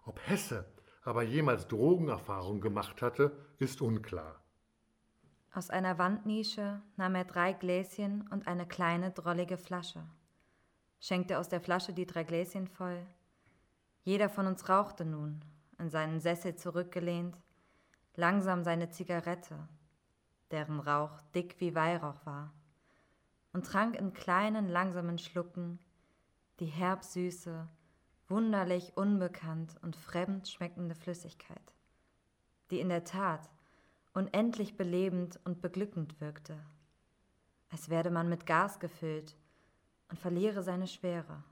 Ob 0.05 0.19
Hesse 0.27 0.65
aber 1.03 1.23
jemals 1.23 1.69
Drogenerfahrung 1.69 2.61
gemacht 2.61 3.03
hatte, 3.03 3.37
ist 3.59 3.83
unklar. 3.83 4.43
Aus 5.53 5.69
einer 5.69 5.99
Wandnische 5.99 6.81
nahm 6.97 7.15
er 7.17 7.25
drei 7.25 7.53
Gläschen 7.53 8.29
und 8.31 8.47
eine 8.47 8.67
kleine, 8.67 9.11
drollige 9.11 9.59
Flasche. 9.59 10.05
Schenkte 11.01 11.39
aus 11.39 11.49
der 11.49 11.61
Flasche 11.61 11.93
die 11.95 12.07
drei 12.07 12.25
Gläschen 12.25 12.67
voll. 12.67 13.07
Jeder 14.05 14.29
von 14.29 14.47
uns 14.47 14.69
rauchte 14.69 15.05
nun, 15.05 15.43
in 15.79 15.89
seinen 15.89 16.21
Sessel 16.21 16.57
zurückgelehnt, 16.57 17.37
langsam 18.17 18.65
seine 18.65 18.91
Zigarette, 18.91 19.57
deren 20.51 20.79
Rauch 20.79 21.21
dick 21.35 21.57
wie 21.59 21.75
Weihrauch 21.75 22.27
war, 22.27 22.53
und 23.53 23.67
trank 23.67 23.97
in 23.97 24.13
kleinen, 24.13 24.69
langsamen 24.69 25.19
Schlucken 25.19 25.79
die 26.61 26.67
herbsüße, 26.67 27.67
wunderlich 28.29 28.97
unbekannt 28.97 29.77
und 29.81 29.97
fremd 29.97 30.47
schmeckende 30.49 30.95
Flüssigkeit, 30.95 31.75
die 32.71 32.81
in 32.81 32.91
der 32.91 33.05
Tat 33.05 33.49
unendlich 34.13 34.77
belebend 34.77 35.41
und 35.45 35.63
beglückend 35.63 36.21
wirkte, 36.21 36.59
als 37.71 37.89
werde 37.89 38.11
man 38.11 38.29
mit 38.29 38.45
Gas 38.45 38.79
gefüllt 38.79 39.37
und 40.11 40.19
verliere 40.19 40.63
seine 40.63 40.87
Schwere. 40.87 41.43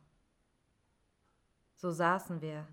So 1.77 1.91
saßen 1.91 2.41
wir, 2.41 2.67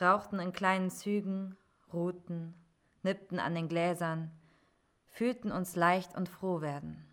rauchten 0.00 0.40
in 0.40 0.52
kleinen 0.52 0.90
Zügen, 0.90 1.56
ruhten, 1.92 2.54
nippten 3.02 3.38
an 3.38 3.54
den 3.54 3.68
Gläsern, 3.68 4.30
fühlten 5.06 5.52
uns 5.52 5.76
leicht 5.76 6.14
und 6.16 6.28
froh 6.28 6.60
werden. 6.60 7.06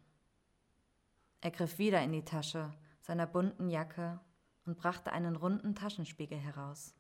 Er 1.41 1.51
griff 1.51 1.78
wieder 1.78 2.01
in 2.01 2.12
die 2.12 2.26
Tasche 2.26 2.74
seiner 3.01 3.28
bunten 3.28 3.70
Jacke 3.70 4.20
und 4.66 4.78
brachte 4.78 5.12
einen 5.12 5.36
runden 5.36 5.76
Taschenspiegel 5.76 6.38
heraus. 6.38 6.93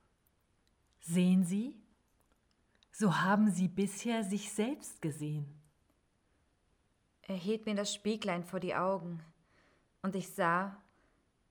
Sehen 0.99 1.43
Sie? 1.43 1.75
So 2.91 3.21
haben 3.21 3.49
Sie 3.51 3.67
bisher 3.67 4.23
sich 4.23 4.51
selbst 4.51 5.01
gesehen. 5.01 5.59
Er 7.21 7.35
hielt 7.35 7.65
mir 7.65 7.75
das 7.75 7.93
Spieglein 7.93 8.43
vor 8.43 8.59
die 8.59 8.75
Augen, 8.75 9.23
und 10.01 10.15
ich 10.15 10.29
sah, 10.33 10.81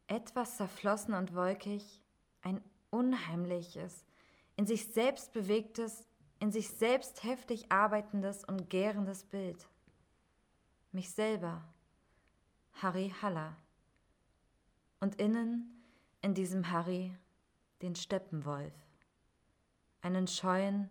etwas 0.08 0.56
zerflossen 0.56 1.14
und 1.14 1.34
wolkig, 1.34 2.02
ein 2.42 2.60
unheimliches, 2.90 4.04
in 4.56 4.66
sich 4.66 4.92
selbst 4.92 5.32
bewegtes, 5.32 6.08
in 6.40 6.50
sich 6.50 6.70
selbst 6.70 7.22
heftig 7.22 7.70
arbeitendes 7.70 8.44
und 8.44 8.68
gärendes 8.70 9.24
Bild. 9.24 9.68
Mich 10.92 11.10
selber, 11.10 11.62
Harry 12.72 13.14
Haller. 13.22 13.56
Und 15.00 15.16
innen, 15.20 15.84
in 16.22 16.34
diesem 16.34 16.70
Harry, 16.70 17.16
den 17.82 17.94
Steppenwolf. 17.94 18.74
Einen 20.00 20.26
scheuen, 20.26 20.90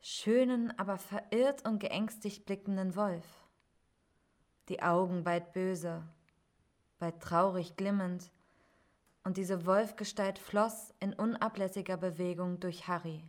schönen, 0.00 0.78
aber 0.78 0.98
verirrt 0.98 1.66
und 1.66 1.78
geängstigt 1.80 2.46
blickenden 2.46 2.96
Wolf. 2.96 3.26
Die 4.68 4.82
Augen 4.82 5.24
bald 5.24 5.52
böse, 5.52 6.06
bald 6.98 7.20
traurig 7.20 7.76
glimmend, 7.76 8.30
und 9.24 9.36
diese 9.36 9.66
Wolfgestalt 9.66 10.38
floss 10.38 10.92
in 11.00 11.12
unablässiger 11.12 11.96
Bewegung 11.96 12.60
durch 12.60 12.88
Harry, 12.88 13.24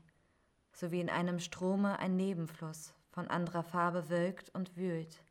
so 0.73 0.91
wie 0.91 1.01
in 1.01 1.09
einem 1.09 1.39
Strome 1.39 1.99
ein 1.99 2.15
Nebenfluss 2.15 2.93
von 3.11 3.27
anderer 3.27 3.63
Farbe 3.63 4.09
wölkt 4.09 4.49
und 4.55 4.75
wühlt, 4.75 5.23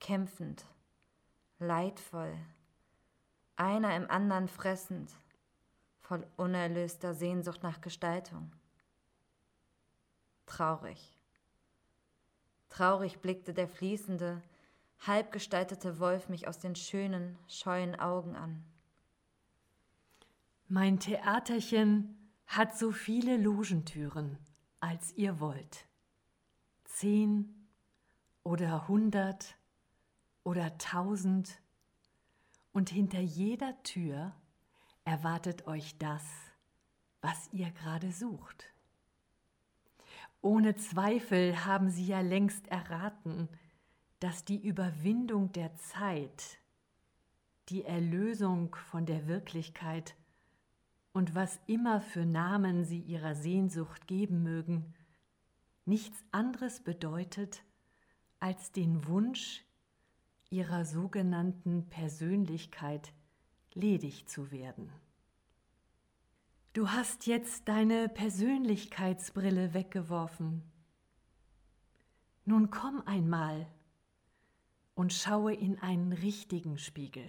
kämpfend, 0.00 0.66
leidvoll, 1.58 2.36
einer 3.56 3.94
im 3.96 4.10
anderen 4.10 4.48
fressend, 4.48 5.12
voll 6.00 6.26
unerlöster 6.36 7.14
Sehnsucht 7.14 7.62
nach 7.62 7.80
Gestaltung. 7.80 8.52
Traurig. 10.46 11.16
Traurig 12.68 13.20
blickte 13.20 13.54
der 13.54 13.68
fließende, 13.68 14.42
halbgestaltete 15.06 16.00
Wolf 16.00 16.28
mich 16.28 16.48
aus 16.48 16.58
den 16.58 16.74
schönen, 16.74 17.38
scheuen 17.46 17.98
Augen 17.98 18.34
an. 18.34 18.64
Mein 20.68 20.98
Theaterchen 20.98 22.16
hat 22.46 22.78
so 22.78 22.90
viele 22.90 23.36
Logentüren, 23.36 24.38
als 24.80 25.12
ihr 25.12 25.38
wollt. 25.38 25.86
Zehn 26.84 27.68
oder 28.42 28.88
hundert 28.88 29.56
oder 30.42 30.76
tausend. 30.78 31.60
Und 32.72 32.88
hinter 32.88 33.20
jeder 33.20 33.82
Tür 33.82 34.34
erwartet 35.04 35.66
euch 35.66 35.98
das, 35.98 36.24
was 37.20 37.52
ihr 37.52 37.70
gerade 37.70 38.10
sucht. 38.10 38.72
Ohne 40.40 40.76
Zweifel 40.76 41.64
haben 41.64 41.90
Sie 41.90 42.06
ja 42.06 42.20
längst 42.20 42.68
erraten, 42.68 43.48
dass 44.18 44.44
die 44.44 44.66
Überwindung 44.66 45.52
der 45.52 45.74
Zeit, 45.76 46.58
die 47.68 47.84
Erlösung 47.84 48.74
von 48.74 49.04
der 49.06 49.26
Wirklichkeit 49.26 50.14
und 51.14 51.34
was 51.34 51.60
immer 51.66 52.00
für 52.00 52.26
Namen 52.26 52.84
Sie 52.84 52.98
Ihrer 52.98 53.34
Sehnsucht 53.36 54.06
geben 54.06 54.42
mögen, 54.42 54.92
nichts 55.86 56.22
anderes 56.32 56.80
bedeutet 56.80 57.62
als 58.40 58.72
den 58.72 59.06
Wunsch, 59.06 59.64
Ihrer 60.50 60.84
sogenannten 60.84 61.88
Persönlichkeit 61.88 63.12
ledig 63.72 64.26
zu 64.26 64.50
werden. 64.50 64.92
Du 66.72 66.90
hast 66.90 67.26
jetzt 67.26 67.68
deine 67.68 68.08
Persönlichkeitsbrille 68.08 69.72
weggeworfen. 69.72 70.62
Nun 72.44 72.70
komm 72.70 73.02
einmal 73.06 73.68
und 74.96 75.12
schaue 75.12 75.54
in 75.54 75.78
einen 75.78 76.12
richtigen 76.12 76.76
Spiegel. 76.78 77.24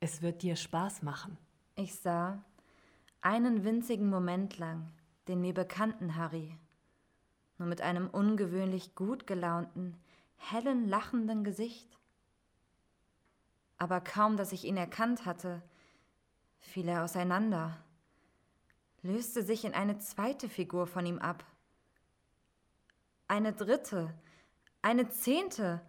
Es 0.00 0.20
wird 0.20 0.42
dir 0.42 0.56
Spaß 0.56 1.02
machen. 1.02 1.38
Ich 1.82 1.94
sah, 1.94 2.44
einen 3.22 3.64
winzigen 3.64 4.10
Moment 4.10 4.58
lang, 4.58 4.92
den 5.28 5.40
mir 5.40 5.54
bekannten 5.54 6.14
Harry, 6.14 6.54
nur 7.56 7.68
mit 7.68 7.80
einem 7.80 8.06
ungewöhnlich 8.06 8.94
gut 8.94 9.26
gelaunten, 9.26 9.96
hellen, 10.36 10.90
lachenden 10.90 11.42
Gesicht. 11.42 11.88
Aber 13.78 14.02
kaum, 14.02 14.36
dass 14.36 14.52
ich 14.52 14.66
ihn 14.66 14.76
erkannt 14.76 15.24
hatte, 15.24 15.62
fiel 16.58 16.86
er 16.86 17.02
auseinander, 17.02 17.78
löste 19.00 19.42
sich 19.42 19.64
in 19.64 19.72
eine 19.72 19.98
zweite 20.00 20.50
Figur 20.50 20.86
von 20.86 21.06
ihm 21.06 21.18
ab. 21.18 21.46
Eine 23.26 23.54
dritte, 23.54 24.12
eine 24.82 25.08
zehnte, 25.08 25.80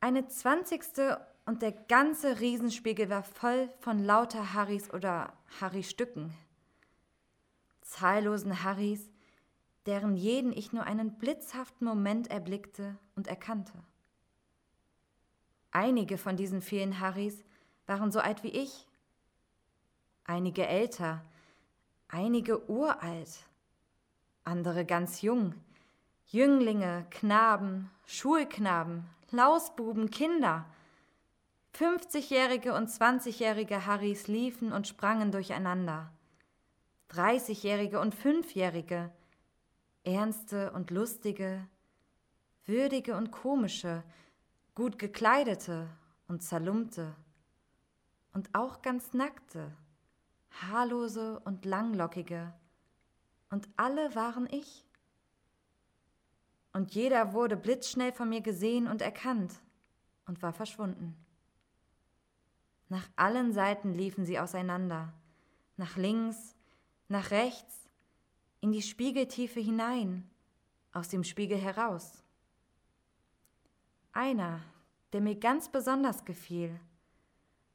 eine 0.00 0.26
zwanzigste 0.26 1.24
und 1.48 1.62
der 1.62 1.72
ganze 1.72 2.40
Riesenspiegel 2.40 3.08
war 3.08 3.22
voll 3.22 3.70
von 3.80 4.04
lauter 4.04 4.52
Harrys 4.52 4.92
oder 4.92 5.32
Harry-Stücken. 5.62 6.34
Zahllosen 7.80 8.62
Harrys, 8.64 9.08
deren 9.86 10.14
jeden 10.14 10.52
ich 10.52 10.74
nur 10.74 10.84
einen 10.84 11.16
blitzhaften 11.16 11.86
Moment 11.86 12.30
erblickte 12.30 12.98
und 13.16 13.28
erkannte. 13.28 13.72
Einige 15.70 16.18
von 16.18 16.36
diesen 16.36 16.60
vielen 16.60 17.00
Harrys 17.00 17.42
waren 17.86 18.12
so 18.12 18.20
alt 18.20 18.42
wie 18.42 18.50
ich, 18.50 18.86
einige 20.24 20.66
älter, 20.66 21.24
einige 22.08 22.68
uralt, 22.68 23.46
andere 24.44 24.84
ganz 24.84 25.22
jung, 25.22 25.54
Jünglinge, 26.26 27.06
Knaben, 27.08 27.90
Schulknaben, 28.04 29.08
Lausbuben, 29.30 30.10
Kinder, 30.10 30.66
50-jährige 31.78 32.74
und 32.74 32.88
20-jährige 32.88 33.86
Harrys 33.86 34.26
liefen 34.26 34.72
und 34.72 34.88
sprangen 34.88 35.30
durcheinander. 35.30 36.12
30-jährige 37.12 38.00
und 38.00 38.16
5-jährige, 38.16 39.12
ernste 40.02 40.72
und 40.72 40.90
lustige, 40.90 41.68
würdige 42.66 43.16
und 43.16 43.30
komische, 43.30 44.02
gut 44.74 44.98
gekleidete 44.98 45.88
und 46.26 46.42
zerlumpte 46.42 47.14
und 48.32 48.52
auch 48.54 48.82
ganz 48.82 49.14
nackte, 49.14 49.70
haarlose 50.50 51.38
und 51.44 51.64
langlockige, 51.64 52.52
und 53.50 53.68
alle 53.76 54.14
waren 54.16 54.48
ich. 54.50 54.84
Und 56.72 56.94
jeder 56.94 57.32
wurde 57.32 57.56
blitzschnell 57.56 58.12
von 58.12 58.28
mir 58.28 58.40
gesehen 58.40 58.88
und 58.88 59.00
erkannt 59.00 59.54
und 60.26 60.42
war 60.42 60.52
verschwunden. 60.52 61.16
Nach 62.88 63.06
allen 63.16 63.52
Seiten 63.52 63.92
liefen 63.92 64.24
sie 64.24 64.38
auseinander, 64.38 65.12
nach 65.76 65.96
links, 65.96 66.56
nach 67.08 67.30
rechts, 67.30 67.88
in 68.60 68.72
die 68.72 68.82
Spiegeltiefe 68.82 69.60
hinein, 69.60 70.28
aus 70.92 71.08
dem 71.08 71.22
Spiegel 71.22 71.58
heraus. 71.58 72.22
Einer, 74.12 74.60
der 75.12 75.20
mir 75.20 75.36
ganz 75.36 75.68
besonders 75.68 76.24
gefiel, 76.24 76.80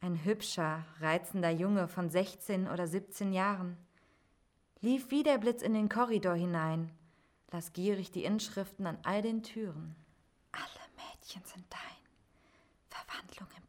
ein 0.01 0.25
hübscher, 0.25 0.83
reizender 0.99 1.51
Junge 1.51 1.87
von 1.87 2.09
16 2.09 2.67
oder 2.67 2.87
17 2.87 3.31
Jahren, 3.31 3.77
lief 4.81 5.11
wie 5.11 5.23
der 5.23 5.37
Blitz 5.37 5.61
in 5.61 5.73
den 5.73 5.89
Korridor 5.89 6.35
hinein, 6.35 6.91
las 7.51 7.71
gierig 7.71 8.11
die 8.11 8.25
Inschriften 8.25 8.87
an 8.87 8.97
all 9.03 9.21
den 9.21 9.43
Türen. 9.43 9.95
Alle 10.51 10.65
Mädchen 10.97 11.43
sind 11.45 11.65
dein. 11.69 11.79
Verwandlung 12.89 13.47
in 13.55 13.63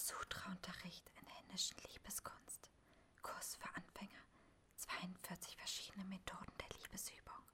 Kamasutra-Unterricht 0.00 1.10
in 1.20 1.26
händischen 1.26 1.76
Liebeskunst. 1.92 2.70
Kurs 3.22 3.56
für 3.56 3.68
Anfänger. 3.76 4.22
42 4.76 5.56
verschiedene 5.58 6.04
Methoden 6.06 6.52
der 6.58 6.78
Liebesübung. 6.78 7.44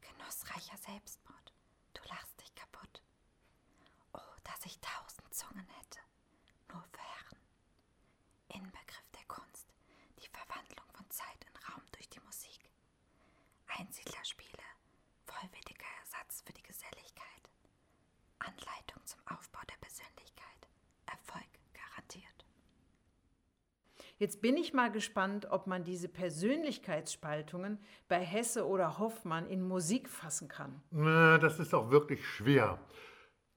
Genussreicher 0.00 0.76
Selbstmord. 0.76 1.52
Du 1.92 2.02
lachst 2.08 2.40
dich 2.40 2.54
kaputt. 2.54 3.02
Oh, 4.12 4.36
dass 4.44 4.64
ich 4.64 4.78
tausend 4.78 5.34
Zungen 5.34 5.66
hätte. 5.66 5.98
Nur 6.68 6.84
für 6.92 7.02
Herren. 7.02 7.40
Inbegriff 8.48 9.10
der 9.18 9.24
Kunst. 9.26 9.66
Die 10.22 10.28
Verwandlung 10.28 10.86
von 10.92 11.10
Zeit 11.10 11.44
in 11.50 11.56
Raum 11.68 11.82
durch 11.90 12.08
die 12.10 12.20
Musik. 12.20 12.70
Einsiedlerspiele. 13.66 14.62
Vollwertiger 15.26 15.86
Ersatz 16.00 16.42
für 16.42 16.52
die 16.52 16.62
Geselligkeit. 16.62 17.50
Anleitung 18.38 19.04
zum 19.04 19.20
Aufbau 19.26 19.60
der 19.68 19.76
Persönlichkeit. 19.78 20.68
Erfolg 21.06 21.46
garantiert. 21.72 22.44
Jetzt 24.18 24.40
bin 24.40 24.56
ich 24.56 24.72
mal 24.72 24.90
gespannt, 24.90 25.48
ob 25.50 25.66
man 25.66 25.84
diese 25.84 26.08
Persönlichkeitsspaltungen 26.08 27.78
bei 28.08 28.18
Hesse 28.18 28.66
oder 28.66 28.98
Hoffmann 28.98 29.46
in 29.46 29.60
Musik 29.60 30.08
fassen 30.08 30.48
kann. 30.48 30.80
Na, 30.90 31.36
das 31.36 31.58
ist 31.58 31.74
auch 31.74 31.90
wirklich 31.90 32.26
schwer. 32.26 32.78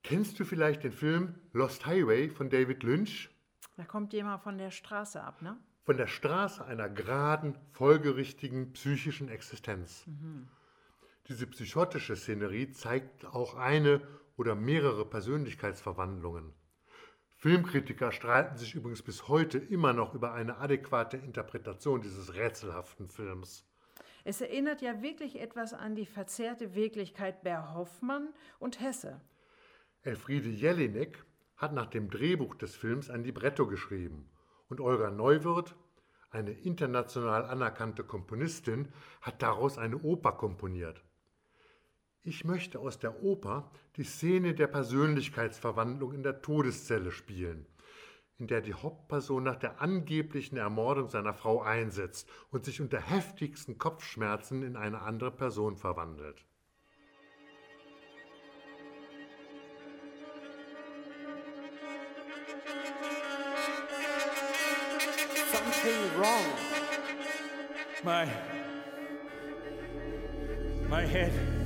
Kennst 0.03 0.37
du 0.37 0.43
vielleicht 0.43 0.83
den 0.83 0.91
Film 0.91 1.35
Lost 1.53 1.85
Highway 1.85 2.29
von 2.29 2.49
David 2.49 2.83
Lynch? 2.83 3.29
Da 3.77 3.85
kommt 3.85 4.11
jemand 4.11 4.41
von 4.41 4.57
der 4.57 4.71
Straße 4.71 5.23
ab, 5.23 5.41
ne? 5.41 5.57
Von 5.85 5.95
der 5.95 6.07
Straße 6.07 6.63
einer 6.65 6.89
geraden, 6.89 7.57
folgerichtigen 7.71 8.73
psychischen 8.73 9.29
Existenz. 9.29 10.05
Diese 11.29 11.47
psychotische 11.47 12.17
Szenerie 12.17 12.71
zeigt 12.71 13.25
auch 13.25 13.55
eine 13.55 14.01
oder 14.35 14.55
mehrere 14.55 15.05
Persönlichkeitsverwandlungen. 15.05 16.53
Filmkritiker 17.41 18.11
streiten 18.11 18.57
sich 18.57 18.75
übrigens 18.75 19.01
bis 19.01 19.29
heute 19.29 19.59
immer 19.59 19.93
noch 19.93 20.13
über 20.13 20.33
eine 20.33 20.57
adäquate 20.57 21.15
Interpretation 21.15 22.01
dieses 22.01 22.35
rätselhaften 22.35 23.07
Films. 23.07 23.65
Es 24.25 24.41
erinnert 24.41 24.81
ja 24.81 25.01
wirklich 25.01 25.39
etwas 25.39 25.73
an 25.73 25.95
die 25.95 26.05
verzerrte 26.05 26.75
Wirklichkeit 26.75 27.41
bei 27.41 27.57
Hoffmann 27.57 28.33
und 28.59 28.81
Hesse. 28.81 29.21
Elfriede 30.01 30.49
Jelinek 30.49 31.23
hat 31.55 31.71
nach 31.71 31.85
dem 31.85 32.09
Drehbuch 32.09 32.55
des 32.55 32.75
Films 32.75 33.09
ein 33.09 33.23
Libretto 33.23 33.67
geschrieben 33.67 34.29
und 34.67 34.81
Olga 34.81 35.09
Neuwirth, 35.09 35.77
eine 36.31 36.51
international 36.51 37.45
anerkannte 37.45 38.03
Komponistin, 38.03 38.89
hat 39.21 39.41
daraus 39.41 39.77
eine 39.77 39.97
Oper 39.99 40.33
komponiert. 40.33 41.01
Ich 42.23 42.43
möchte 42.43 42.79
aus 42.79 42.99
der 42.99 43.23
Oper 43.23 43.71
die 43.95 44.03
Szene 44.03 44.53
der 44.53 44.67
Persönlichkeitsverwandlung 44.67 46.13
in 46.13 46.23
der 46.23 46.41
Todeszelle 46.41 47.11
spielen, 47.11 47.65
in 48.37 48.47
der 48.47 48.61
die 48.61 48.73
Hauptperson 48.73 49.43
nach 49.43 49.55
der 49.55 49.81
angeblichen 49.81 50.57
Ermordung 50.57 51.09
seiner 51.09 51.33
Frau 51.33 51.61
einsetzt 51.61 52.29
und 52.51 52.65
sich 52.65 52.81
unter 52.81 52.99
heftigsten 52.99 53.77
Kopfschmerzen 53.77 54.63
in 54.63 54.75
eine 54.75 55.01
andere 55.01 55.31
Person 55.31 55.77
verwandelt. 55.77 56.45
something 65.51 66.19
wrong. 66.19 66.45
My. 68.03 68.25
My 70.89 71.05
head. 71.05 71.58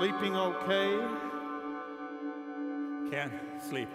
Sleeping 0.00 0.34
okay? 0.34 0.98
Can't 3.10 3.32
sleep. 3.60 3.90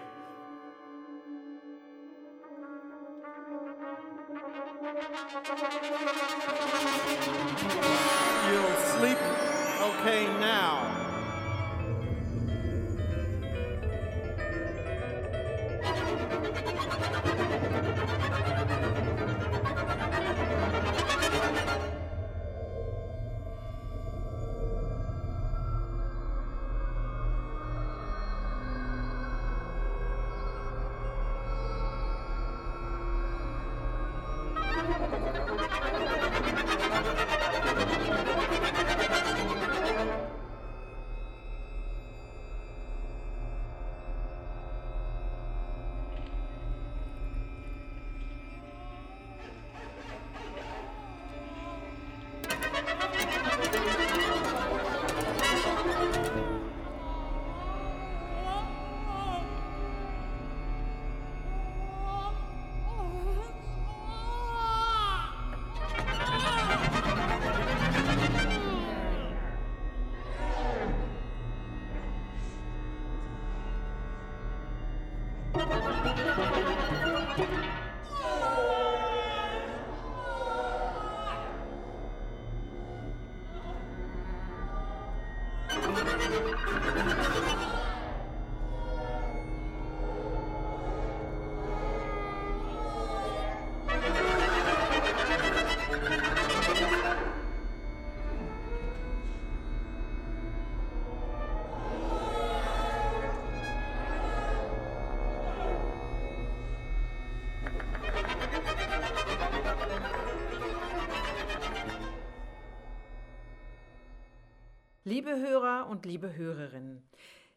Liebe 115.15 115.39
Hörer 115.39 115.87
und 115.89 116.05
liebe 116.05 116.35
Hörerinnen, 116.35 117.01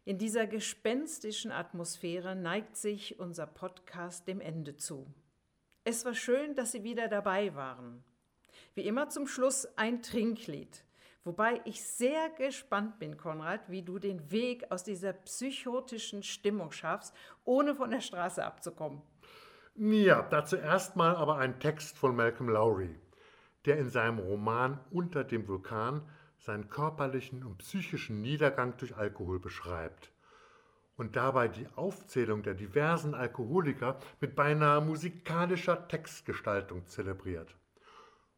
in 0.04 0.16
dieser 0.16 0.46
gespenstischen 0.46 1.50
Atmosphäre 1.50 2.36
neigt 2.36 2.76
sich 2.76 3.18
unser 3.18 3.48
Podcast 3.48 4.28
dem 4.28 4.40
Ende 4.40 4.76
zu. 4.76 5.12
Es 5.82 6.04
war 6.04 6.14
schön, 6.14 6.54
dass 6.54 6.70
Sie 6.70 6.84
wieder 6.84 7.08
dabei 7.08 7.56
waren. 7.56 8.04
Wie 8.76 8.86
immer 8.86 9.08
zum 9.08 9.26
Schluss 9.26 9.66
ein 9.76 10.02
Trinklied. 10.02 10.84
Wobei 11.24 11.60
ich 11.64 11.82
sehr 11.82 12.30
gespannt 12.30 13.00
bin, 13.00 13.16
Konrad, 13.16 13.68
wie 13.68 13.82
du 13.82 13.98
den 13.98 14.30
Weg 14.30 14.70
aus 14.70 14.84
dieser 14.84 15.12
psychotischen 15.12 16.22
Stimmung 16.22 16.70
schaffst, 16.70 17.12
ohne 17.42 17.74
von 17.74 17.90
der 17.90 18.02
Straße 18.02 18.44
abzukommen. 18.44 19.02
Ja, 19.74 20.22
dazu 20.22 20.54
erstmal 20.54 21.16
aber 21.16 21.38
ein 21.38 21.58
Text 21.58 21.98
von 21.98 22.14
Malcolm 22.14 22.50
Lowry, 22.50 22.94
der 23.64 23.78
in 23.78 23.88
seinem 23.88 24.20
Roman 24.20 24.78
Unter 24.92 25.24
dem 25.24 25.48
Vulkan 25.48 26.08
seinen 26.48 26.70
körperlichen 26.70 27.44
und 27.44 27.58
psychischen 27.58 28.22
Niedergang 28.22 28.74
durch 28.78 28.96
Alkohol 28.96 29.38
beschreibt 29.38 30.10
und 30.96 31.14
dabei 31.14 31.46
die 31.46 31.66
Aufzählung 31.76 32.42
der 32.42 32.54
diversen 32.54 33.14
Alkoholiker 33.14 33.98
mit 34.18 34.34
beinahe 34.34 34.80
musikalischer 34.80 35.88
Textgestaltung 35.88 36.86
zelebriert. 36.86 37.54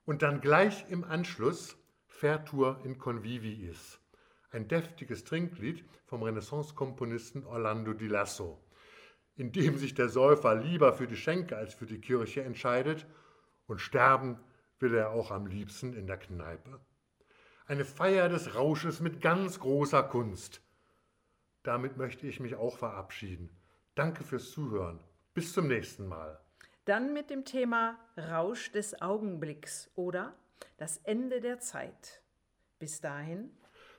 Und 0.06 0.22
dann 0.22 0.40
gleich 0.40 0.90
im 0.90 1.04
Anschluss 1.04 1.76
Vertur 2.08 2.80
in 2.82 2.98
Conviviis, 2.98 4.00
ein 4.50 4.66
deftiges 4.66 5.22
Trinklied 5.22 5.84
vom 6.06 6.24
Renaissance-Komponisten 6.24 7.46
Orlando 7.46 7.92
di 7.92 8.08
Lasso, 8.08 8.60
in 9.36 9.52
dem 9.52 9.78
sich 9.78 9.94
der 9.94 10.08
Säufer 10.08 10.56
lieber 10.56 10.94
für 10.94 11.06
die 11.06 11.16
Schenke 11.16 11.56
als 11.56 11.74
für 11.74 11.86
die 11.86 12.00
Kirche 12.00 12.42
entscheidet 12.42 13.06
und 13.68 13.80
sterben 13.80 14.40
will 14.80 14.96
er 14.96 15.10
auch 15.10 15.30
am 15.30 15.46
liebsten 15.46 15.92
in 15.92 16.08
der 16.08 16.18
Kneipe. 16.18 16.80
Eine 17.70 17.84
Feier 17.84 18.28
des 18.28 18.56
Rausches 18.56 18.98
mit 18.98 19.20
ganz 19.20 19.60
großer 19.60 20.02
Kunst. 20.02 20.60
Damit 21.62 21.96
möchte 21.96 22.26
ich 22.26 22.40
mich 22.40 22.56
auch 22.56 22.76
verabschieden. 22.76 23.48
Danke 23.94 24.24
fürs 24.24 24.50
Zuhören. 24.50 24.98
Bis 25.34 25.52
zum 25.52 25.68
nächsten 25.68 26.08
Mal. 26.08 26.40
Dann 26.84 27.12
mit 27.12 27.30
dem 27.30 27.44
Thema 27.44 27.96
Rausch 28.16 28.72
des 28.72 29.00
Augenblicks 29.00 29.88
oder 29.94 30.34
das 30.78 30.96
Ende 31.04 31.40
der 31.40 31.60
Zeit. 31.60 32.24
Bis 32.80 33.00
dahin 33.00 33.52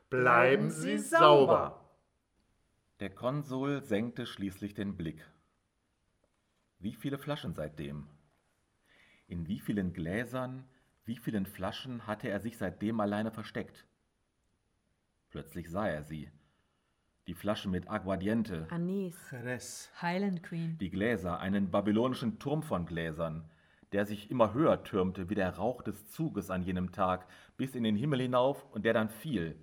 Bleiben 0.09 0.69
Sie 0.69 0.97
sauber. 0.97 1.89
Der 2.99 3.11
Konsul 3.11 3.84
senkte 3.84 4.26
schließlich 4.26 4.74
den 4.74 4.97
Blick. 4.97 5.26
Wie 6.78 6.93
viele 6.93 7.17
Flaschen 7.17 7.53
seitdem? 7.53 8.09
In 9.28 9.47
wie 9.47 9.61
vielen 9.61 9.93
Gläsern, 9.93 10.67
wie 11.12 11.18
vielen 11.18 11.45
Flaschen 11.45 12.07
hatte 12.07 12.30
er 12.30 12.39
sich 12.39 12.57
seitdem 12.57 13.01
alleine 13.01 13.32
versteckt? 13.32 13.86
Plötzlich 15.30 15.70
sah 15.70 15.86
er 15.86 16.03
sie. 16.03 16.32
Die 17.28 17.34
Flaschen 17.34 17.70
mit 17.70 17.89
Aguardiente, 17.89 18.66
Anis. 18.70 19.18
Jerez. 19.30 19.91
Highland 20.01 20.41
Queen. 20.41 20.78
die 20.78 20.89
Gläser, 20.89 21.41
einen 21.41 21.70
babylonischen 21.70 22.39
Turm 22.39 22.64
von 22.64 22.86
Gläsern, 22.86 23.43
der 23.91 24.05
sich 24.05 24.32
immer 24.32 24.53
höher 24.53 24.86
türmte 24.86 25.30
wie 25.30 25.36
der 25.36 25.57
Rauch 25.57 25.82
des 25.82 26.09
Zuges 26.12 26.49
an 26.49 26.64
jenem 26.64 26.93
Tag, 26.93 27.28
bis 27.57 27.76
in 27.76 27.84
den 27.84 27.97
Himmel 27.97 28.22
hinauf 28.22 28.66
und 28.72 28.86
der 28.86 28.93
dann 28.93 29.09
fiel, 29.09 29.59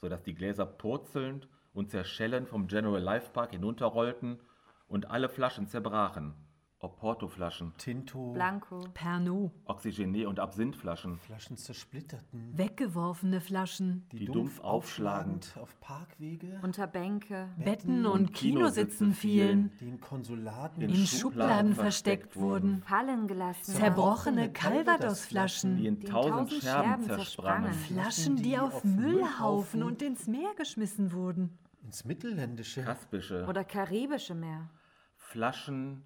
so 0.00 0.08
dass 0.08 0.24
die 0.24 0.34
Gläser 0.34 0.66
purzelnd 0.66 1.48
und 1.72 1.92
zerschellend 1.92 2.48
vom 2.48 2.66
General 2.66 3.00
Life 3.00 3.30
Park 3.30 3.52
hinunterrollten 3.52 4.40
und 4.88 5.08
alle 5.08 5.28
Flaschen 5.28 5.68
zerbrachen. 5.68 6.34
Oporto-Flaschen, 6.82 7.72
Tinto. 7.78 8.32
Blanco. 8.32 8.80
Pernod. 8.92 9.52
Oxygené 9.66 10.26
und 10.26 10.40
Absinthflaschen, 10.40 11.16
Flaschen 11.18 11.56
zersplitterten. 11.56 12.58
Weggeworfene 12.58 13.40
Flaschen. 13.40 14.04
die 14.10 14.24
dumpf 14.26 14.58
aufschlagend 14.60 15.54
auf 15.60 15.78
Parkwege. 15.78 16.58
Unter 16.62 16.88
Bänke. 16.88 17.48
Betten 17.56 18.04
und 18.04 18.34
Kinositzen 18.34 19.12
fielen. 19.12 19.70
die 19.80 19.88
in 19.90 20.00
Konsulaten. 20.00 20.82
In 20.82 20.90
In 20.90 21.06
Schubladen 21.06 21.74
versteckt 21.76 22.34
wurden. 22.36 22.82
Fallen 22.82 23.28
gelassen. 23.28 23.74
Zerbrochene 23.74 24.48
die 24.48 24.52
Calvados-Flaschen. 24.52 25.78
in 25.84 26.00
Die 26.00 26.06
tausend 26.06 26.50
tausend 26.50 26.62
Scherben 26.64 27.04
zersprangen. 27.04 27.72
Flaschen, 27.74 28.36
die 28.36 28.58
auf 28.58 28.82
Müllhaufen 28.82 29.84
und 29.84 30.02
ins 30.02 30.26
Meer 30.26 30.52
geschmissen 30.56 31.12
wurden. 31.12 31.56
ins 31.84 32.04
Mittelländische. 32.04 32.82
Kaspische, 32.82 33.46
Oder 33.48 33.62
karibische 33.64 34.34
Meer. 34.34 34.68
Flaschen, 35.14 36.02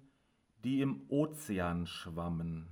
die 0.67 0.81
im 0.81 1.03
Ozean 1.07 1.85
schwammen. 1.87 2.67